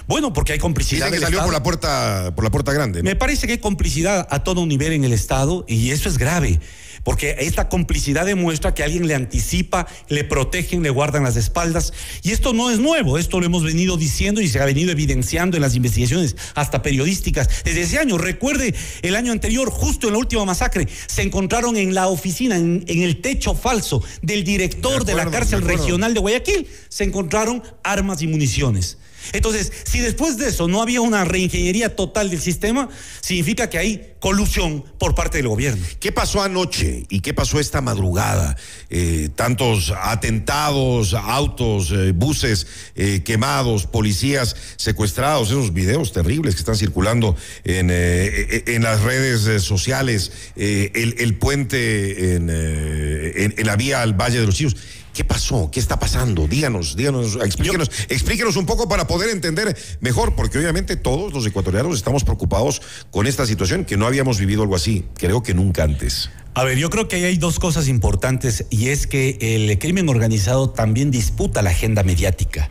Bueno, 0.08 0.32
porque 0.32 0.54
hay 0.54 0.60
complicidad. 0.60 1.08
Dice 1.08 1.20
que 1.20 1.26
salió 1.26 1.44
por 1.44 1.52
la 1.52 1.62
puerta, 1.62 2.34
por 2.36 2.44
la 2.44 2.52
puerta 2.52 2.72
grande. 2.72 3.04
Me 3.04 3.16
parece 3.16 3.48
que 3.48 3.54
hay 3.54 3.60
complicidad 3.60 4.26
a 4.30 4.44
todo 4.44 4.66
nivel 4.66 4.94
en 4.94 5.04
el 5.04 5.12
Estado 5.12 5.66
y 5.68 5.92
eso 5.92 6.08
es 6.08 6.18
grave 6.18 6.60
porque 7.06 7.36
esta 7.42 7.70
complicidad 7.70 8.26
demuestra 8.26 8.74
que 8.74 8.84
alguien 8.84 9.08
le 9.08 9.14
anticipa, 9.14 9.88
le 10.10 10.24
protegen, 10.24 10.82
le 10.82 10.90
guardan 10.90 11.24
las 11.24 11.38
espaldas. 11.38 11.94
Y 12.24 12.32
esto 12.32 12.52
no 12.52 12.72
es 12.72 12.80
nuevo, 12.80 13.20
esto 13.20 13.40
lo 13.40 13.46
hemos 13.46 13.64
venido 13.64 13.96
diciendo 13.96 14.42
y 14.42 14.50
se 14.50 14.60
ha 14.60 14.66
venido 14.66 14.92
evidenciando 14.92 15.56
en 15.56 15.62
las 15.62 15.76
investigaciones, 15.76 16.36
hasta 16.56 16.82
periodísticas, 16.82 17.64
desde 17.64 17.84
ese 17.84 18.00
año. 18.00 18.18
Recuerde, 18.18 18.74
el 19.04 19.16
año 19.16 19.32
anterior, 19.32 19.70
justo 19.70 20.08
en 20.08 20.14
la 20.14 20.20
última 20.20 20.46
masacre, 20.46 20.88
se 21.06 21.22
encontraron 21.22 21.78
en 21.78 21.94
la 21.94 22.08
oficina, 22.08 22.58
en, 22.58 22.84
el 22.88 23.22
techo 23.22 23.54
falso 23.54 24.04
del 24.24 24.44
director 24.44 25.06
de, 25.06 25.12
de 25.12 25.18
la 25.18 25.30
cárcel 25.30 25.62
regional 25.62 26.16
de 26.16 26.22
Guayaquil, 26.22 26.68
se 26.90 27.04
encontraron 27.04 27.62
armas 27.84 28.24
y 28.24 28.28
municiones. 28.28 28.98
Entonces, 29.34 29.72
si 29.84 30.00
después 30.00 30.38
de 30.38 30.50
eso 30.50 30.68
no 30.68 30.82
había 30.82 31.02
una 31.02 31.26
reingeniería 31.26 31.96
total 31.96 32.30
del 32.30 32.42
sistema, 32.42 32.90
significa 33.22 33.70
que 33.70 33.78
hay 33.78 34.16
colusión 34.20 34.84
por 34.98 35.14
parte 35.14 35.38
del 35.38 35.48
gobierno. 35.48 35.86
¿Qué 36.00 36.12
pasó 36.12 36.42
anoche 36.42 37.06
y 37.10 37.20
qué 37.20 37.34
pasó 37.34 37.60
esta 37.60 37.82
madrugada? 37.82 38.58
Eh, 38.90 39.30
tantos 39.36 39.94
atentados, 39.96 41.14
autos, 41.14 41.92
eh, 41.92 42.12
buses 42.12 42.66
eh, 42.96 43.22
quemados, 43.24 43.86
policías 43.86 44.56
secuestrados, 44.78 45.50
esos 45.50 45.74
videos 45.74 46.12
terribles 46.12 46.56
que 46.56 46.60
están 46.62 46.76
circulando 46.76 47.36
en, 47.64 47.92
en 47.92 48.82
las 48.82 49.02
redes 49.02 49.64
sociales, 49.64 50.32
el, 50.56 51.38
puente 51.38 52.36
en, 52.36 52.50
en, 52.50 53.66
la 53.66 53.76
vía 53.76 54.02
al 54.02 54.14
Valle 54.14 54.40
de 54.40 54.46
los 54.48 54.56
Chillos. 54.56 54.76
¿Qué 55.16 55.24
pasó? 55.24 55.72
¿Qué 55.72 55.80
está 55.80 55.98
pasando? 55.98 56.46
Díganos, 56.46 56.98
díganos, 56.98 57.38
explíquenos, 57.38 57.90
explíquenos 58.10 58.58
un 58.58 58.66
poco 58.66 58.90
para 58.90 59.08
poder 59.08 59.30
entender 59.30 59.74
mejor, 60.02 60.36
porque 60.36 60.58
obviamente 60.58 60.98
todos 60.98 61.34
los 61.34 61.46
ecuatorianos 61.46 61.96
estamos 61.96 62.26
preocupados 62.26 62.82
con 63.12 63.26
esta 63.26 63.46
situación, 63.46 63.86
que 63.86 63.96
no 63.96 64.08
habíamos 64.08 64.40
vivido 64.40 64.64
algo 64.64 64.76
así, 64.76 65.06
creo 65.14 65.42
que 65.42 65.54
nunca 65.54 65.86
antes. 65.86 66.30
A 66.54 66.66
ver, 66.66 66.78
yo 66.78 66.90
creo 66.90 67.08
que 67.08 67.16
ahí 67.16 67.24
hay 67.24 67.38
dos 67.38 67.60
cosas 67.60 67.88
importantes 67.88 68.66
y 68.70 68.90
es 68.90 69.08
que 69.08 69.38
el 69.40 69.80
crimen 69.80 70.10
organizado 70.10 70.72
también 70.72 71.12
disputa 71.12 71.62
la 71.62 71.70
agenda 71.70 72.04
mediática. 72.04 72.70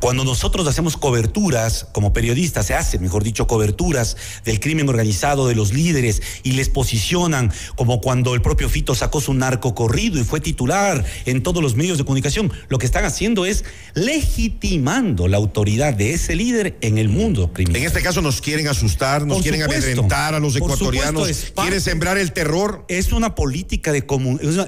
Cuando 0.00 0.24
nosotros 0.24 0.66
hacemos 0.66 0.96
coberturas, 0.96 1.86
como 1.92 2.12
periodistas, 2.12 2.66
se 2.66 2.74
hacen, 2.74 3.02
mejor 3.02 3.22
dicho, 3.22 3.46
coberturas 3.46 4.16
del 4.44 4.60
crimen 4.60 4.88
organizado, 4.88 5.48
de 5.48 5.54
los 5.54 5.72
líderes, 5.72 6.22
y 6.42 6.52
les 6.52 6.68
posicionan 6.68 7.52
como 7.76 8.00
cuando 8.00 8.34
el 8.34 8.42
propio 8.42 8.68
Fito 8.68 8.94
sacó 8.94 9.20
su 9.20 9.34
narco 9.34 9.74
corrido 9.74 10.18
y 10.18 10.24
fue 10.24 10.40
titular 10.40 11.04
en 11.24 11.42
todos 11.42 11.62
los 11.62 11.74
medios 11.74 11.98
de 11.98 12.04
comunicación, 12.04 12.52
lo 12.68 12.78
que 12.78 12.86
están 12.86 13.04
haciendo 13.04 13.46
es 13.46 13.64
legitimando 13.94 15.28
la 15.28 15.36
autoridad 15.36 15.94
de 15.94 16.14
ese 16.14 16.36
líder 16.36 16.76
en 16.80 16.98
el 16.98 17.08
mundo 17.08 17.52
criminal. 17.52 17.82
En 17.82 17.86
este 17.86 18.02
caso 18.02 18.22
nos 18.22 18.40
quieren 18.40 18.68
asustar, 18.68 19.26
nos 19.26 19.42
quieren 19.42 19.62
amedrentar 19.62 20.34
a 20.34 20.40
los 20.40 20.56
ecuatorianos, 20.56 21.52
quieren 21.54 21.80
sembrar 21.80 22.18
el 22.18 22.32
terror. 22.32 22.84
Es 22.88 23.12
una 23.12 23.34
política 23.34 23.92
de 23.92 24.06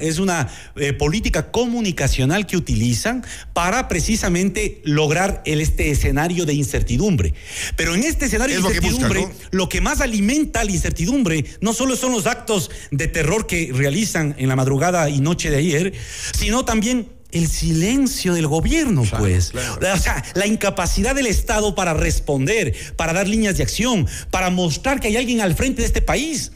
es 0.00 0.18
una, 0.18 0.48
eh, 0.76 0.92
política 0.92 1.50
comunicacional 1.50 2.46
que 2.46 2.56
utilizan 2.56 3.24
para 3.52 3.88
precisamente 3.88 4.80
lograr 5.04 5.42
el, 5.44 5.60
este 5.60 5.90
escenario 5.90 6.46
de 6.46 6.54
incertidumbre. 6.54 7.34
Pero 7.76 7.94
en 7.94 8.04
este 8.04 8.24
escenario 8.24 8.56
de 8.56 8.68
incertidumbre, 8.68 9.28
lo 9.50 9.68
que 9.68 9.82
más 9.82 10.00
alimenta 10.00 10.64
la 10.64 10.70
incertidumbre 10.70 11.44
no 11.60 11.74
solo 11.74 11.94
son 11.94 12.12
los 12.12 12.26
actos 12.26 12.70
de 12.90 13.06
terror 13.06 13.46
que 13.46 13.70
realizan 13.70 14.34
en 14.38 14.48
la 14.48 14.56
madrugada 14.56 15.10
y 15.10 15.20
noche 15.20 15.50
de 15.50 15.58
ayer, 15.58 15.92
sino 16.38 16.64
también 16.64 17.08
el 17.32 17.48
silencio 17.48 18.32
del 18.32 18.46
gobierno, 18.46 19.02
pues. 19.18 19.52
O 19.54 19.98
sea, 19.98 20.24
la 20.34 20.46
incapacidad 20.46 21.14
del 21.14 21.26
Estado 21.26 21.74
para 21.74 21.92
responder, 21.92 22.74
para 22.96 23.12
dar 23.12 23.28
líneas 23.28 23.58
de 23.58 23.62
acción, 23.62 24.06
para 24.30 24.48
mostrar 24.48 25.00
que 25.00 25.08
hay 25.08 25.18
alguien 25.18 25.42
al 25.42 25.54
frente 25.54 25.82
de 25.82 25.86
este 25.86 26.00
país. 26.00 26.52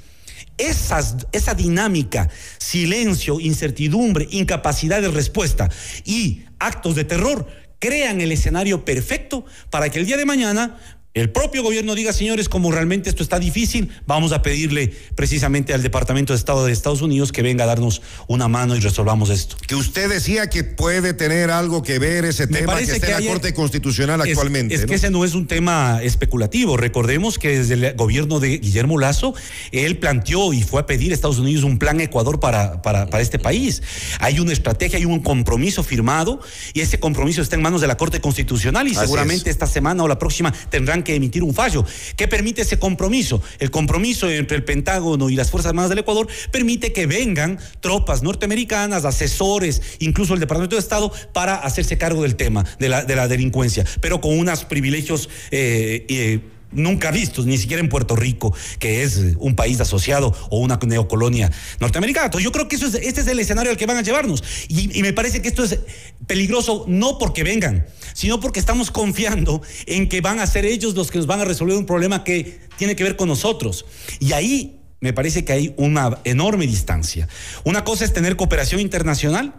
Esas, 0.57 1.27
esa 1.33 1.55
dinámica, 1.55 2.31
silencio, 2.59 3.41
incertidumbre, 3.41 4.27
incapacidad 4.31 5.03
de 5.03 5.09
respuesta 5.09 5.69
y 6.05 6.45
actos 6.59 6.95
de 6.95 7.05
terror 7.05 7.47
crean 7.79 8.21
el 8.21 8.33
escenario 8.33 8.85
perfecto 8.85 9.45
para 9.71 9.91
que 9.91 9.99
el 9.99 10.07
día 10.07 10.17
de 10.17 10.27
mañana 10.27 10.79
el 11.19 11.31
propio 11.31 11.63
gobierno 11.63 11.95
diga, 11.95 12.13
señores, 12.13 12.49
como 12.49 12.71
realmente 12.71 13.09
esto 13.09 13.23
está 13.23 13.39
difícil, 13.39 13.91
vamos 14.07 14.33
a 14.33 14.43
pedirle 14.43 14.93
precisamente 15.15 15.75
al 15.75 15.83
Departamento 15.83 16.33
de 16.33 16.39
Estado 16.39 16.65
de 16.65 16.73
Estados 16.73 17.03
Unidos 17.03 17.33
que 17.33 17.43
venga 17.43 17.65
a 17.65 17.67
darnos 17.67 18.03
una 18.27 18.49
mano 18.49 18.77
y 18.77 18.81
resolvamos 18.81 19.31
esto. 19.31 19.57
Que 19.67 19.75
usted 19.75 20.09
decía 20.09 20.49
que 20.49 20.65
puede 20.65 21.15
tener 21.15 21.51
algo 21.51 21.83
que 21.83 21.99
ver 21.99 22.25
ese 22.25 22.47
tema 22.47 22.77
que 22.77 22.85
está 22.85 23.19
en 23.19 23.25
la 23.25 23.31
Corte 23.31 23.55
Constitucional 23.55 24.21
actualmente. 24.21 24.75
Es 24.75 24.87
que 24.87 24.95
ese 24.95 25.11
no 25.11 25.25
es 25.25 25.35
un 25.35 25.47
tema 25.47 26.01
especulativo. 26.03 26.77
Recordemos 26.77 27.39
que 27.39 27.59
desde 27.59 27.75
el 27.75 27.95
gobierno 27.95 28.41
de 28.41 28.59
Guillermo 28.59 28.99
Lazo, 28.99 29.35
él 29.73 29.99
planteó 29.99 30.53
y 30.53 30.63
fue 30.63 30.81
a 30.81 30.87
pedir 30.87 31.13
a 31.13 31.15
Estados 31.15 31.39
Unidos 31.39 31.65
un 31.65 31.79
plan 31.79 32.01
Ecuador 32.01 32.41
para, 32.41 32.83
para, 32.83 33.07
para 33.07 33.23
este 33.23 33.39
país. 33.39 33.83
Hay 34.21 34.41
una 34.41 34.53
estrategia, 34.53 34.99
hay 34.99 35.05
un 35.05 35.21
compromiso 35.21 35.83
firmado 35.83 36.41
y 36.75 36.81
ese 36.81 37.01
compromiso 37.01 37.43
está 37.43 37.57
en 37.57 37.63
manos 37.63 37.81
de 37.81 37.87
la 37.87 37.97
Corte 37.97 38.21
Constitucional 38.21 38.87
y 38.89 38.95
seguramente 38.95 39.51
esta 39.51 39.67
semana 39.67 40.03
o 40.03 40.09
la 40.09 40.19
próxima 40.19 40.53
tendrán 40.71 41.03
que 41.03 41.08
emitir 41.14 41.42
un 41.42 41.55
fallo. 41.55 41.85
¿Qué 42.16 42.29
permite 42.29 42.62
ese 42.62 42.79
compromiso? 42.79 43.42
El 43.59 43.71
compromiso 43.71 44.29
entre 44.31 44.57
el 44.57 44.64
Pentágono 44.64 45.31
y 45.31 45.37
las 45.37 45.51
Fuerzas 45.51 45.71
Armadas 45.71 45.90
del 45.90 46.01
Ecuador 46.01 46.29
permite 46.51 46.92
que 46.92 47.07
vengan 47.07 47.59
tropas 47.81 48.23
norteamericanas, 48.23 49.05
asesores, 49.05 49.83
incluso 49.99 50.35
el 50.35 50.40
Departamento 50.40 50.77
de 50.77 50.81
Estado, 50.81 51.12
para 51.33 51.57
hacerse 51.57 51.99
cargo 51.99 52.23
del 52.23 52.37
tema 52.37 52.64
de 52.79 52.88
la, 52.88 53.05
de 53.05 53.16
la 53.16 53.29
delincuencia, 53.29 53.85
pero 54.01 54.21
con 54.21 54.38
unos 54.38 54.64
privilegios 54.64 55.29
eh, 55.51 56.07
eh, 56.09 56.40
nunca 56.73 57.11
vistos, 57.11 57.47
ni 57.47 57.59
siquiera 57.59 57.81
en 57.81 57.89
Puerto 57.89 58.17
Rico, 58.17 58.55
que 58.79 59.03
es 59.03 59.21
un 59.39 59.55
país 59.55 59.81
asociado 59.81 60.35
o 60.51 60.59
una 60.59 60.79
neocolonia 60.87 61.51
norteamericana. 61.81 62.27
Entonces, 62.27 62.45
yo 62.45 62.53
creo 62.53 62.69
que 62.69 62.77
eso 62.77 62.87
es, 62.87 62.95
este 62.95 63.21
es 63.21 63.27
el 63.27 63.39
escenario 63.41 63.71
al 63.71 63.77
que 63.77 63.87
van 63.87 63.97
a 63.97 64.03
llevarnos. 64.03 64.43
Y, 64.69 64.99
y, 64.99 65.03
me 65.03 65.13
parece 65.13 65.43
que 65.43 65.49
esto 65.49 65.65
es 65.65 65.79
peligroso 66.27 66.85
no 66.89 67.19
porque 67.19 67.43
vengan, 67.43 67.87
sino 68.13 68.41
porque 68.41 68.61
estamos 68.61 68.91
confiando 68.91 69.63
en 69.87 70.09
que 70.09 70.21
van 70.21 70.41
a 70.41 70.47
ser 70.47 70.65
ellos 70.65 70.95
los 70.95 71.11
que 71.11 71.19
nos 71.19 71.27
van 71.27 71.41
a 71.41 71.45
resolver 71.45 71.77
un 71.77 71.87
problema 71.87 72.25
que 72.25 72.61
tiene 72.77 72.97
que 72.97 73.05
ver 73.05 73.17
con 73.17 73.29
nosotros. 73.29 73.85
Y 74.21 74.33
ahí 74.33 74.81
me 75.01 75.13
parece 75.13 75.45
que 75.45 75.53
hay 75.53 75.75
una 75.77 76.19
enorme 76.25 76.67
distancia. 76.67 77.29
Una 77.65 77.85
cosa 77.85 78.05
es 78.05 78.13
tener 78.13 78.37
cooperación 78.37 78.81
internacional 78.81 79.55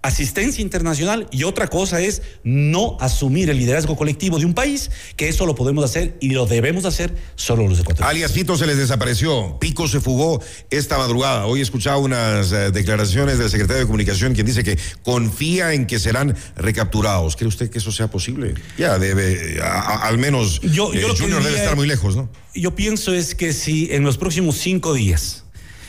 asistencia 0.00 0.62
internacional 0.62 1.28
y 1.30 1.44
otra 1.44 1.68
cosa 1.68 2.00
es 2.00 2.22
no 2.44 2.96
asumir 3.00 3.50
el 3.50 3.58
liderazgo 3.58 3.96
colectivo 3.96 4.38
de 4.38 4.46
un 4.46 4.54
país, 4.54 4.90
que 5.16 5.28
eso 5.28 5.46
lo 5.46 5.54
podemos 5.54 5.84
hacer 5.84 6.16
y 6.20 6.30
lo 6.30 6.46
debemos 6.46 6.84
hacer 6.84 7.14
solo 7.36 7.68
los 7.68 7.80
ecuatorianos. 7.80 8.10
Alias 8.10 8.32
Pito 8.32 8.56
se 8.56 8.66
les 8.66 8.76
desapareció, 8.76 9.58
Pico 9.60 9.86
se 9.88 10.00
fugó 10.00 10.42
esta 10.70 10.98
madrugada. 10.98 11.46
Hoy 11.46 11.60
he 11.60 11.62
escuchado 11.62 12.00
unas 12.00 12.52
eh, 12.52 12.70
declaraciones 12.70 13.38
del 13.38 13.50
secretario 13.50 13.80
de 13.80 13.86
Comunicación 13.86 14.34
quien 14.34 14.46
dice 14.46 14.64
que 14.64 14.78
confía 15.02 15.72
en 15.74 15.86
que 15.86 15.98
serán 15.98 16.36
recapturados. 16.56 17.36
¿Cree 17.36 17.48
usted 17.48 17.70
que 17.70 17.78
eso 17.78 17.92
sea 17.92 18.08
posible? 18.08 18.54
Ya 18.78 18.98
debe, 18.98 19.60
al 19.62 20.18
menos 20.18 20.60
yo, 20.60 20.92
yo 20.92 21.08
eh, 21.08 21.14
Junior 21.18 21.42
debe 21.42 21.56
estar 21.56 21.76
muy 21.76 21.86
lejos, 21.86 22.16
¿no? 22.16 22.28
Yo 22.54 22.74
pienso 22.74 23.14
es 23.14 23.34
que 23.34 23.52
si 23.52 23.88
en 23.92 24.02
los 24.02 24.18
próximos 24.18 24.56
cinco 24.56 24.92
días, 24.94 25.41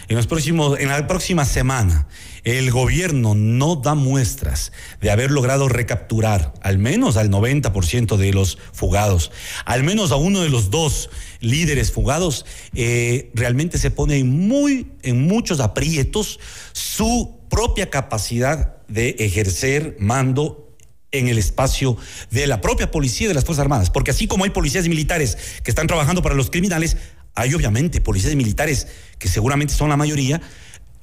en 0.07 0.25
próximos, 0.25 0.79
en 0.79 0.89
la 0.89 1.07
próxima 1.07 1.45
semana, 1.45 2.07
el 2.43 2.71
gobierno 2.71 3.35
no 3.35 3.77
da 3.77 3.95
muestras 3.95 4.71
de 4.99 5.11
haber 5.11 5.31
logrado 5.31 5.69
recapturar 5.69 6.53
al 6.61 6.77
menos 6.77 7.15
al 7.15 7.29
90% 7.29 8.17
de 8.17 8.33
los 8.33 8.57
fugados, 8.73 9.31
al 9.65 9.83
menos 9.83 10.11
a 10.11 10.17
uno 10.17 10.41
de 10.41 10.49
los 10.49 10.69
dos 10.69 11.09
líderes 11.39 11.91
fugados, 11.91 12.45
eh, 12.73 13.31
realmente 13.33 13.77
se 13.77 13.91
pone 13.91 14.23
muy, 14.23 14.87
en 15.03 15.25
muchos 15.25 15.59
aprietos 15.59 16.39
su 16.73 17.39
propia 17.49 17.89
capacidad 17.89 18.77
de 18.87 19.15
ejercer 19.19 19.95
mando 19.99 20.63
en 21.11 21.27
el 21.27 21.37
espacio 21.37 21.95
de 22.31 22.47
la 22.47 22.59
propia 22.59 22.91
policía 22.91 23.25
y 23.25 23.27
de 23.29 23.35
las 23.35 23.45
Fuerzas 23.45 23.63
Armadas. 23.63 23.89
Porque 23.89 24.11
así 24.11 24.27
como 24.27 24.43
hay 24.43 24.49
policías 24.49 24.87
militares 24.87 25.37
que 25.63 25.71
están 25.71 25.87
trabajando 25.87 26.21
para 26.21 26.35
los 26.35 26.49
criminales, 26.49 26.97
hay 27.35 27.53
obviamente 27.53 28.01
policías 28.01 28.35
militares 28.35 28.87
que 29.17 29.27
seguramente 29.27 29.73
son 29.73 29.89
la 29.89 29.97
mayoría, 29.97 30.41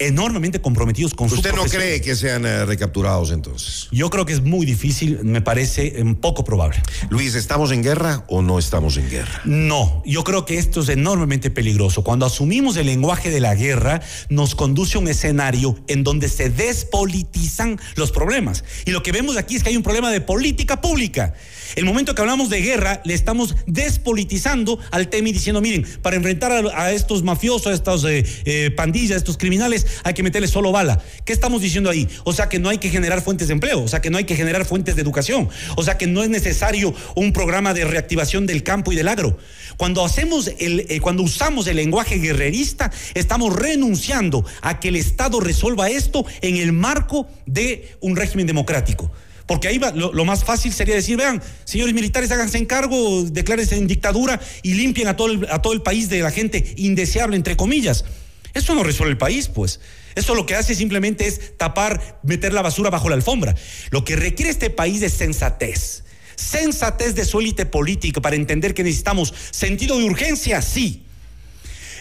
enormemente 0.07 0.59
comprometidos 0.61 1.13
con 1.13 1.31
¿Usted 1.31 1.53
no 1.53 1.65
cree 1.65 2.01
que 2.01 2.15
sean 2.15 2.45
eh, 2.45 2.65
recapturados 2.65 3.31
entonces? 3.31 3.87
Yo 3.91 4.09
creo 4.09 4.25
que 4.25 4.33
es 4.33 4.41
muy 4.41 4.65
difícil, 4.65 5.19
me 5.23 5.41
parece 5.41 5.99
eh, 5.99 6.15
poco 6.19 6.43
probable. 6.43 6.81
Luis, 7.09 7.35
¿estamos 7.35 7.71
en 7.71 7.83
guerra 7.83 8.25
o 8.27 8.41
no 8.41 8.57
estamos 8.57 8.97
en 8.97 9.09
guerra? 9.09 9.41
No, 9.45 10.01
yo 10.05 10.23
creo 10.23 10.45
que 10.45 10.57
esto 10.57 10.81
es 10.81 10.89
enormemente 10.89 11.51
peligroso. 11.51 12.03
Cuando 12.03 12.25
asumimos 12.25 12.77
el 12.77 12.87
lenguaje 12.87 13.29
de 13.29 13.39
la 13.39 13.53
guerra, 13.53 14.01
nos 14.29 14.55
conduce 14.55 14.97
a 14.97 15.01
un 15.01 15.07
escenario 15.07 15.77
en 15.87 16.03
donde 16.03 16.29
se 16.29 16.49
despolitizan 16.49 17.79
los 17.95 18.11
problemas. 18.11 18.63
Y 18.85 18.91
lo 18.91 19.03
que 19.03 19.11
vemos 19.11 19.37
aquí 19.37 19.55
es 19.55 19.63
que 19.63 19.69
hay 19.69 19.77
un 19.77 19.83
problema 19.83 20.09
de 20.09 20.21
política 20.21 20.81
pública. 20.81 21.35
El 21.75 21.85
momento 21.85 22.15
que 22.15 22.21
hablamos 22.21 22.49
de 22.49 22.61
guerra, 22.61 23.01
le 23.05 23.13
estamos 23.13 23.55
despolitizando 23.65 24.79
al 24.91 25.09
tema 25.09 25.29
y 25.29 25.31
diciendo, 25.31 25.61
miren, 25.61 25.85
para 26.01 26.15
enfrentar 26.15 26.51
a, 26.51 26.91
estos 26.91 27.23
mafiosos, 27.23 27.67
a 27.67 27.73
estas 27.73 28.03
eh, 28.05 28.71
pandillas, 28.75 29.15
a 29.15 29.17
estos 29.17 29.37
criminales, 29.37 29.87
hay 30.03 30.13
que 30.13 30.23
meterle 30.23 30.47
solo 30.47 30.71
bala. 30.71 31.01
¿Qué 31.25 31.33
estamos 31.33 31.61
diciendo 31.61 31.89
ahí? 31.89 32.07
O 32.23 32.33
sea 32.33 32.49
que 32.49 32.59
no 32.59 32.69
hay 32.69 32.77
que 32.77 32.89
generar 32.89 33.21
fuentes 33.21 33.47
de 33.47 33.53
empleo, 33.53 33.83
o 33.83 33.87
sea 33.87 34.01
que 34.01 34.09
no 34.09 34.17
hay 34.17 34.25
que 34.25 34.35
generar 34.35 34.65
fuentes 34.65 34.95
de 34.95 35.01
educación, 35.01 35.49
o 35.75 35.83
sea 35.83 35.97
que 35.97 36.07
no 36.07 36.23
es 36.23 36.29
necesario 36.29 36.93
un 37.15 37.33
programa 37.33 37.73
de 37.73 37.85
reactivación 37.85 38.45
del 38.45 38.63
campo 38.63 38.91
y 38.91 38.95
del 38.95 39.07
agro. 39.07 39.37
Cuando 39.77 40.03
hacemos 40.03 40.51
el, 40.59 40.85
eh, 40.89 40.99
cuando 40.99 41.23
usamos 41.23 41.67
el 41.67 41.77
lenguaje 41.77 42.17
guerrerista, 42.17 42.91
estamos 43.13 43.55
renunciando 43.55 44.45
a 44.61 44.79
que 44.79 44.89
el 44.89 44.95
Estado 44.95 45.39
resuelva 45.39 45.89
esto 45.89 46.25
en 46.41 46.57
el 46.57 46.71
marco 46.71 47.27
de 47.45 47.95
un 48.01 48.15
régimen 48.15 48.47
democrático. 48.47 49.11
Porque 49.45 49.67
ahí 49.67 49.77
va, 49.77 49.91
lo, 49.91 50.25
más 50.25 50.43
fácil 50.43 50.71
sería 50.71 50.95
decir, 50.95 51.17
vean, 51.17 51.41
señores 51.65 51.93
militares, 51.93 52.31
háganse 52.31 52.57
encargo, 52.57 53.23
declárense 53.23 53.75
en 53.75 53.87
dictadura 53.87 54.39
y 54.61 54.75
limpien 54.75 55.07
a 55.07 55.15
todo 55.15 55.41
a 55.49 55.61
todo 55.61 55.73
el 55.73 55.81
país 55.81 56.09
de 56.09 56.19
la 56.19 56.31
gente 56.31 56.73
indeseable, 56.77 57.35
entre 57.35 57.57
comillas. 57.57 58.05
Eso 58.53 58.75
no 58.75 58.83
resuelve 58.83 59.11
el 59.11 59.17
país, 59.17 59.47
pues. 59.47 59.79
Eso 60.15 60.35
lo 60.35 60.45
que 60.45 60.55
hace 60.55 60.75
simplemente 60.75 61.27
es 61.27 61.57
tapar, 61.57 62.19
meter 62.23 62.53
la 62.53 62.61
basura 62.61 62.89
bajo 62.89 63.09
la 63.09 63.15
alfombra. 63.15 63.55
Lo 63.91 64.03
que 64.03 64.15
requiere 64.15 64.51
este 64.51 64.69
país 64.69 65.01
es 65.01 65.13
sensatez. 65.13 66.03
Sensatez 66.35 67.15
de 67.15 67.23
su 67.23 67.39
élite 67.39 67.65
política 67.65 68.21
para 68.21 68.35
entender 68.35 68.73
que 68.73 68.83
necesitamos 68.83 69.33
sentido 69.51 69.97
de 69.97 70.03
urgencia, 70.03 70.61
sí. 70.61 71.03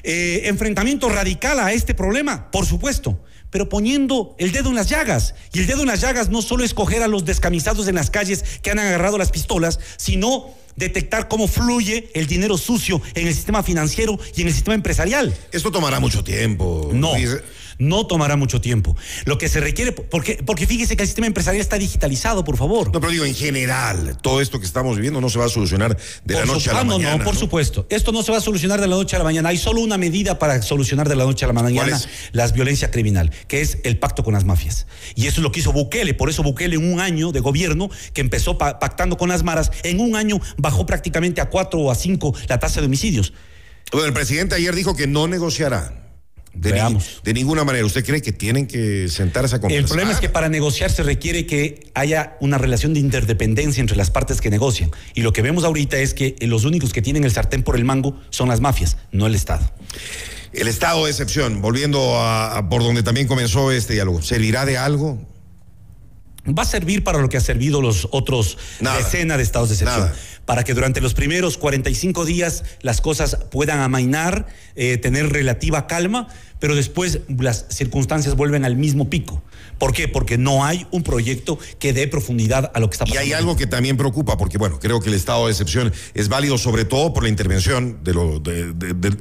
Eh, 0.03 0.43
enfrentamiento 0.45 1.09
radical 1.09 1.61
a 1.61 1.73
este 1.73 1.95
problema, 1.95 2.51
por 2.51 2.67
supuesto 2.67 3.21
pero 3.51 3.69
poniendo 3.69 4.35
el 4.39 4.53
dedo 4.53 4.71
en 4.71 4.77
las 4.77 4.89
llagas. 4.89 5.35
Y 5.53 5.61
el 5.61 5.67
dedo 5.67 5.83
en 5.83 5.89
las 5.89 6.01
llagas 6.01 6.31
no 6.31 6.43
solo 6.43 6.65
es 6.65 6.75
coger 6.75 7.03
a 7.03 7.09
los 7.09 7.25
descamisados 7.25 7.89
en 7.89 7.95
las 7.97 8.11
calles 8.11 8.45
que 8.63 8.71
han 8.71 8.79
agarrado 8.79 9.19
las 9.19 9.31
pistolas, 9.31 9.79
sino 9.97 10.55
detectar 10.77 11.29
cómo 11.29 11.49
fluye 11.49 12.11
el 12.15 12.27
dinero 12.27 12.57
sucio 12.57 13.03
en 13.15 13.27
el 13.27 13.35
sistema 13.35 13.63
financiero 13.63 14.19
y 14.35 14.43
en 14.43 14.49
el 14.49 14.55
sistema 14.55 14.75
empresarial. 14.75 15.37
Esto 15.53 15.71
tomará 15.71 16.01
mucho 16.01 16.25
tiempo. 16.25 16.91
No 16.93 17.15
no 17.81 18.07
tomará 18.07 18.37
mucho 18.37 18.61
tiempo. 18.61 18.97
Lo 19.25 19.39
que 19.39 19.49
se 19.49 19.59
requiere, 19.59 19.91
porque, 19.93 20.41
porque 20.45 20.67
fíjese 20.67 20.97
que 20.97 21.03
el 21.03 21.09
sistema 21.09 21.27
empresarial 21.27 21.61
está 21.61 21.79
digitalizado, 21.79 22.45
por 22.45 22.57
favor. 22.57 22.93
No, 22.93 23.01
pero 23.01 23.11
digo, 23.11 23.25
en 23.25 23.35
general, 23.35 24.17
todo 24.23 24.41
esto 24.41 24.61
que 24.61 24.67
estamos 24.67 24.95
viviendo 24.97 25.21
no 25.21 25.29
se 25.29 25.39
va 25.39 25.47
a 25.47 25.49
solucionar 25.49 25.97
de 26.25 26.35
la 26.35 26.45
noche 26.45 26.71
a 26.71 26.75
la 26.75 26.85
mañana. 26.85 27.17
No, 27.17 27.25
por 27.25 27.37
supuesto. 27.37 27.87
Esto 27.91 28.13
no 28.13 28.23
se 28.23 28.31
va 28.31 28.39
a 28.39 28.41
solucionar 28.41 28.81
de 28.81 28.87
la 28.87 28.95
noche 28.95 29.17
a 29.17 29.19
la 29.19 29.25
mañana. 29.25 29.49
Hay 29.49 29.59
solo 29.59 29.81
una 29.81 29.99
medida 29.99 30.39
para 30.39 30.61
solucionar 30.63 31.09
de 31.09 31.17
la 31.17 31.25
noche 31.25 31.45
a 31.45 31.49
la 31.49 31.55
mañana 31.55 32.01
la 32.33 32.47
violencia 32.49 32.91
criminal, 32.91 33.33
que 33.49 33.61
es 33.61 33.79
el 33.85 33.99
pacto 33.99 34.23
con 34.23 34.35
las 34.35 34.45
mafias. 34.45 34.87
Y 35.15 35.27
eso 35.27 35.41
es 35.41 35.43
lo 35.43 35.51
que 35.51 35.61
hizo 35.61 35.73
Bukele. 35.73 36.15
Por 36.15 36.31
eso 36.31 36.43
Bukele 36.43 36.77
en 36.77 36.93
un 36.93 37.01
año 37.01 37.33
de 37.33 37.41
gobierno, 37.41 37.91
que 38.13 38.21
empezó 38.21 38.59
pactando 38.59 39.17
con 39.17 39.31
las 39.31 39.43
maras, 39.43 39.71
en 39.83 40.01
un 40.01 40.17
año 40.17 40.41
bajó 40.59 40.87
prácticamente 40.87 41.41
a 41.41 41.49
cuatro 41.49 41.81
o 41.81 41.91
a 41.91 41.95
cinco 41.95 42.35
la 42.49 42.59
tasa 42.59 42.81
de 42.81 42.87
homicidios. 42.87 43.33
Bueno, 43.91 44.07
el 44.07 44.13
presidente 44.13 44.55
ayer 44.55 44.75
dijo 44.75 44.95
que 44.95 45.07
no 45.07 45.27
negociará. 45.27 46.10
De, 46.53 46.73
de, 47.23 47.35
ninguna 47.35 47.63
manera. 47.63 47.87
¿Usted 47.87 48.05
cree 48.05 48.21
que 48.21 48.33
tienen 48.33 48.67
que 48.67 49.09
sentarse 49.09 49.57
a 49.57 49.61
conversar? 49.61 49.83
El 49.83 49.89
problema 49.89 50.13
es 50.13 50.19
que 50.19 50.29
para 50.29 50.49
negociar 50.49 50.91
se 50.91 51.05
requiere 51.05 51.47
que 51.47 51.91
haya 51.95 52.37
una 52.41 52.59
relación 52.59 52.93
de 52.93 53.01
interdependencia 53.01 53.81
entre 53.81 53.97
las 53.97 54.11
partes 54.11 54.41
que 54.41 54.51
negocian. 54.51 54.91
Y 55.15 55.23
lo 55.23 55.33
que 55.33 55.43
vemos 55.43 55.63
ahorita 55.65 55.99
es 55.99 56.13
que 56.13 56.35
los 56.41 56.65
únicos 56.65 56.93
que 56.93 57.03
tienen 57.03 57.25
el 57.25 57.31
sartén 57.31 57.63
por 57.63 57.77
el 57.77 57.85
mango 57.85 58.21
son 58.31 58.49
las 58.49 58.61
mafias, 58.61 58.97
no 59.13 59.27
el 59.27 59.37
Estado. 59.37 59.73
El 60.53 60.67
Estado 60.67 61.05
de 61.05 61.11
excepción, 61.13 61.63
volviendo 61.63 62.19
a, 62.19 62.69
por 62.69 62.83
donde 62.83 63.05
también 63.05 63.29
comenzó 63.29 63.71
este 63.71 63.95
diálogo, 63.95 64.21
¿servirá 64.21 64.67
de 64.67 64.77
algo? 64.77 65.25
Va 66.47 66.65
a 66.65 66.67
servir 66.67 67.05
para 67.05 67.21
lo 67.21 67.29
que 67.29 67.37
ha 67.37 67.41
servido 67.41 67.81
los 67.81 68.09
otros 68.11 68.59
decenas 68.81 69.37
de 69.37 69.45
estados 69.45 69.69
de 69.69 69.77
excepción 69.77 70.11
para 70.45 70.65
que 70.65 70.75
durante 70.75 71.01
los 71.01 71.15
primeros 71.15 71.57
45 71.59 72.25
días 72.25 72.65
las 72.81 73.01
cosas 73.01 73.37
puedan 73.51 73.81
amainar, 73.81 74.47
eh, 74.75 74.97
tener 74.99 75.33
relativa 75.33 75.87
calma, 75.87 76.29
pero 76.59 76.77
después 76.77 77.21
las 77.29 77.67
circunstancias 77.71 78.37
vuelven 78.37 78.65
al 78.65 78.77
mismo 78.77 79.09
pico. 79.11 79.43
¿Por 79.79 79.95
qué? 79.95 80.09
Porque 80.09 80.37
no 80.37 80.63
hay 80.63 80.87
un 80.91 81.03
proyecto 81.03 81.59
que 81.79 81.95
dé 81.95 82.07
profundidad 82.07 82.71
a 82.75 82.81
lo 82.81 82.91
que 82.91 82.95
está 82.95 83.07
pasando. 83.07 83.25
Y 83.25 83.29
hay 83.29 83.33
algo 83.33 83.57
que 83.57 83.67
también 83.67 83.97
preocupa, 83.97 84.37
porque 84.37 84.59
bueno, 84.59 84.79
creo 84.79 85.01
que 85.01 85.09
el 85.09 85.15
estado 85.15 85.47
de 85.47 85.53
excepción 85.53 85.91
es 86.13 86.29
válido 86.29 86.59
sobre 86.59 86.85
todo 86.85 87.15
por 87.15 87.23
la 87.23 87.31
intervención 87.31 88.05
de 88.05 88.13
lo, 88.13 88.41
de, 88.41 88.75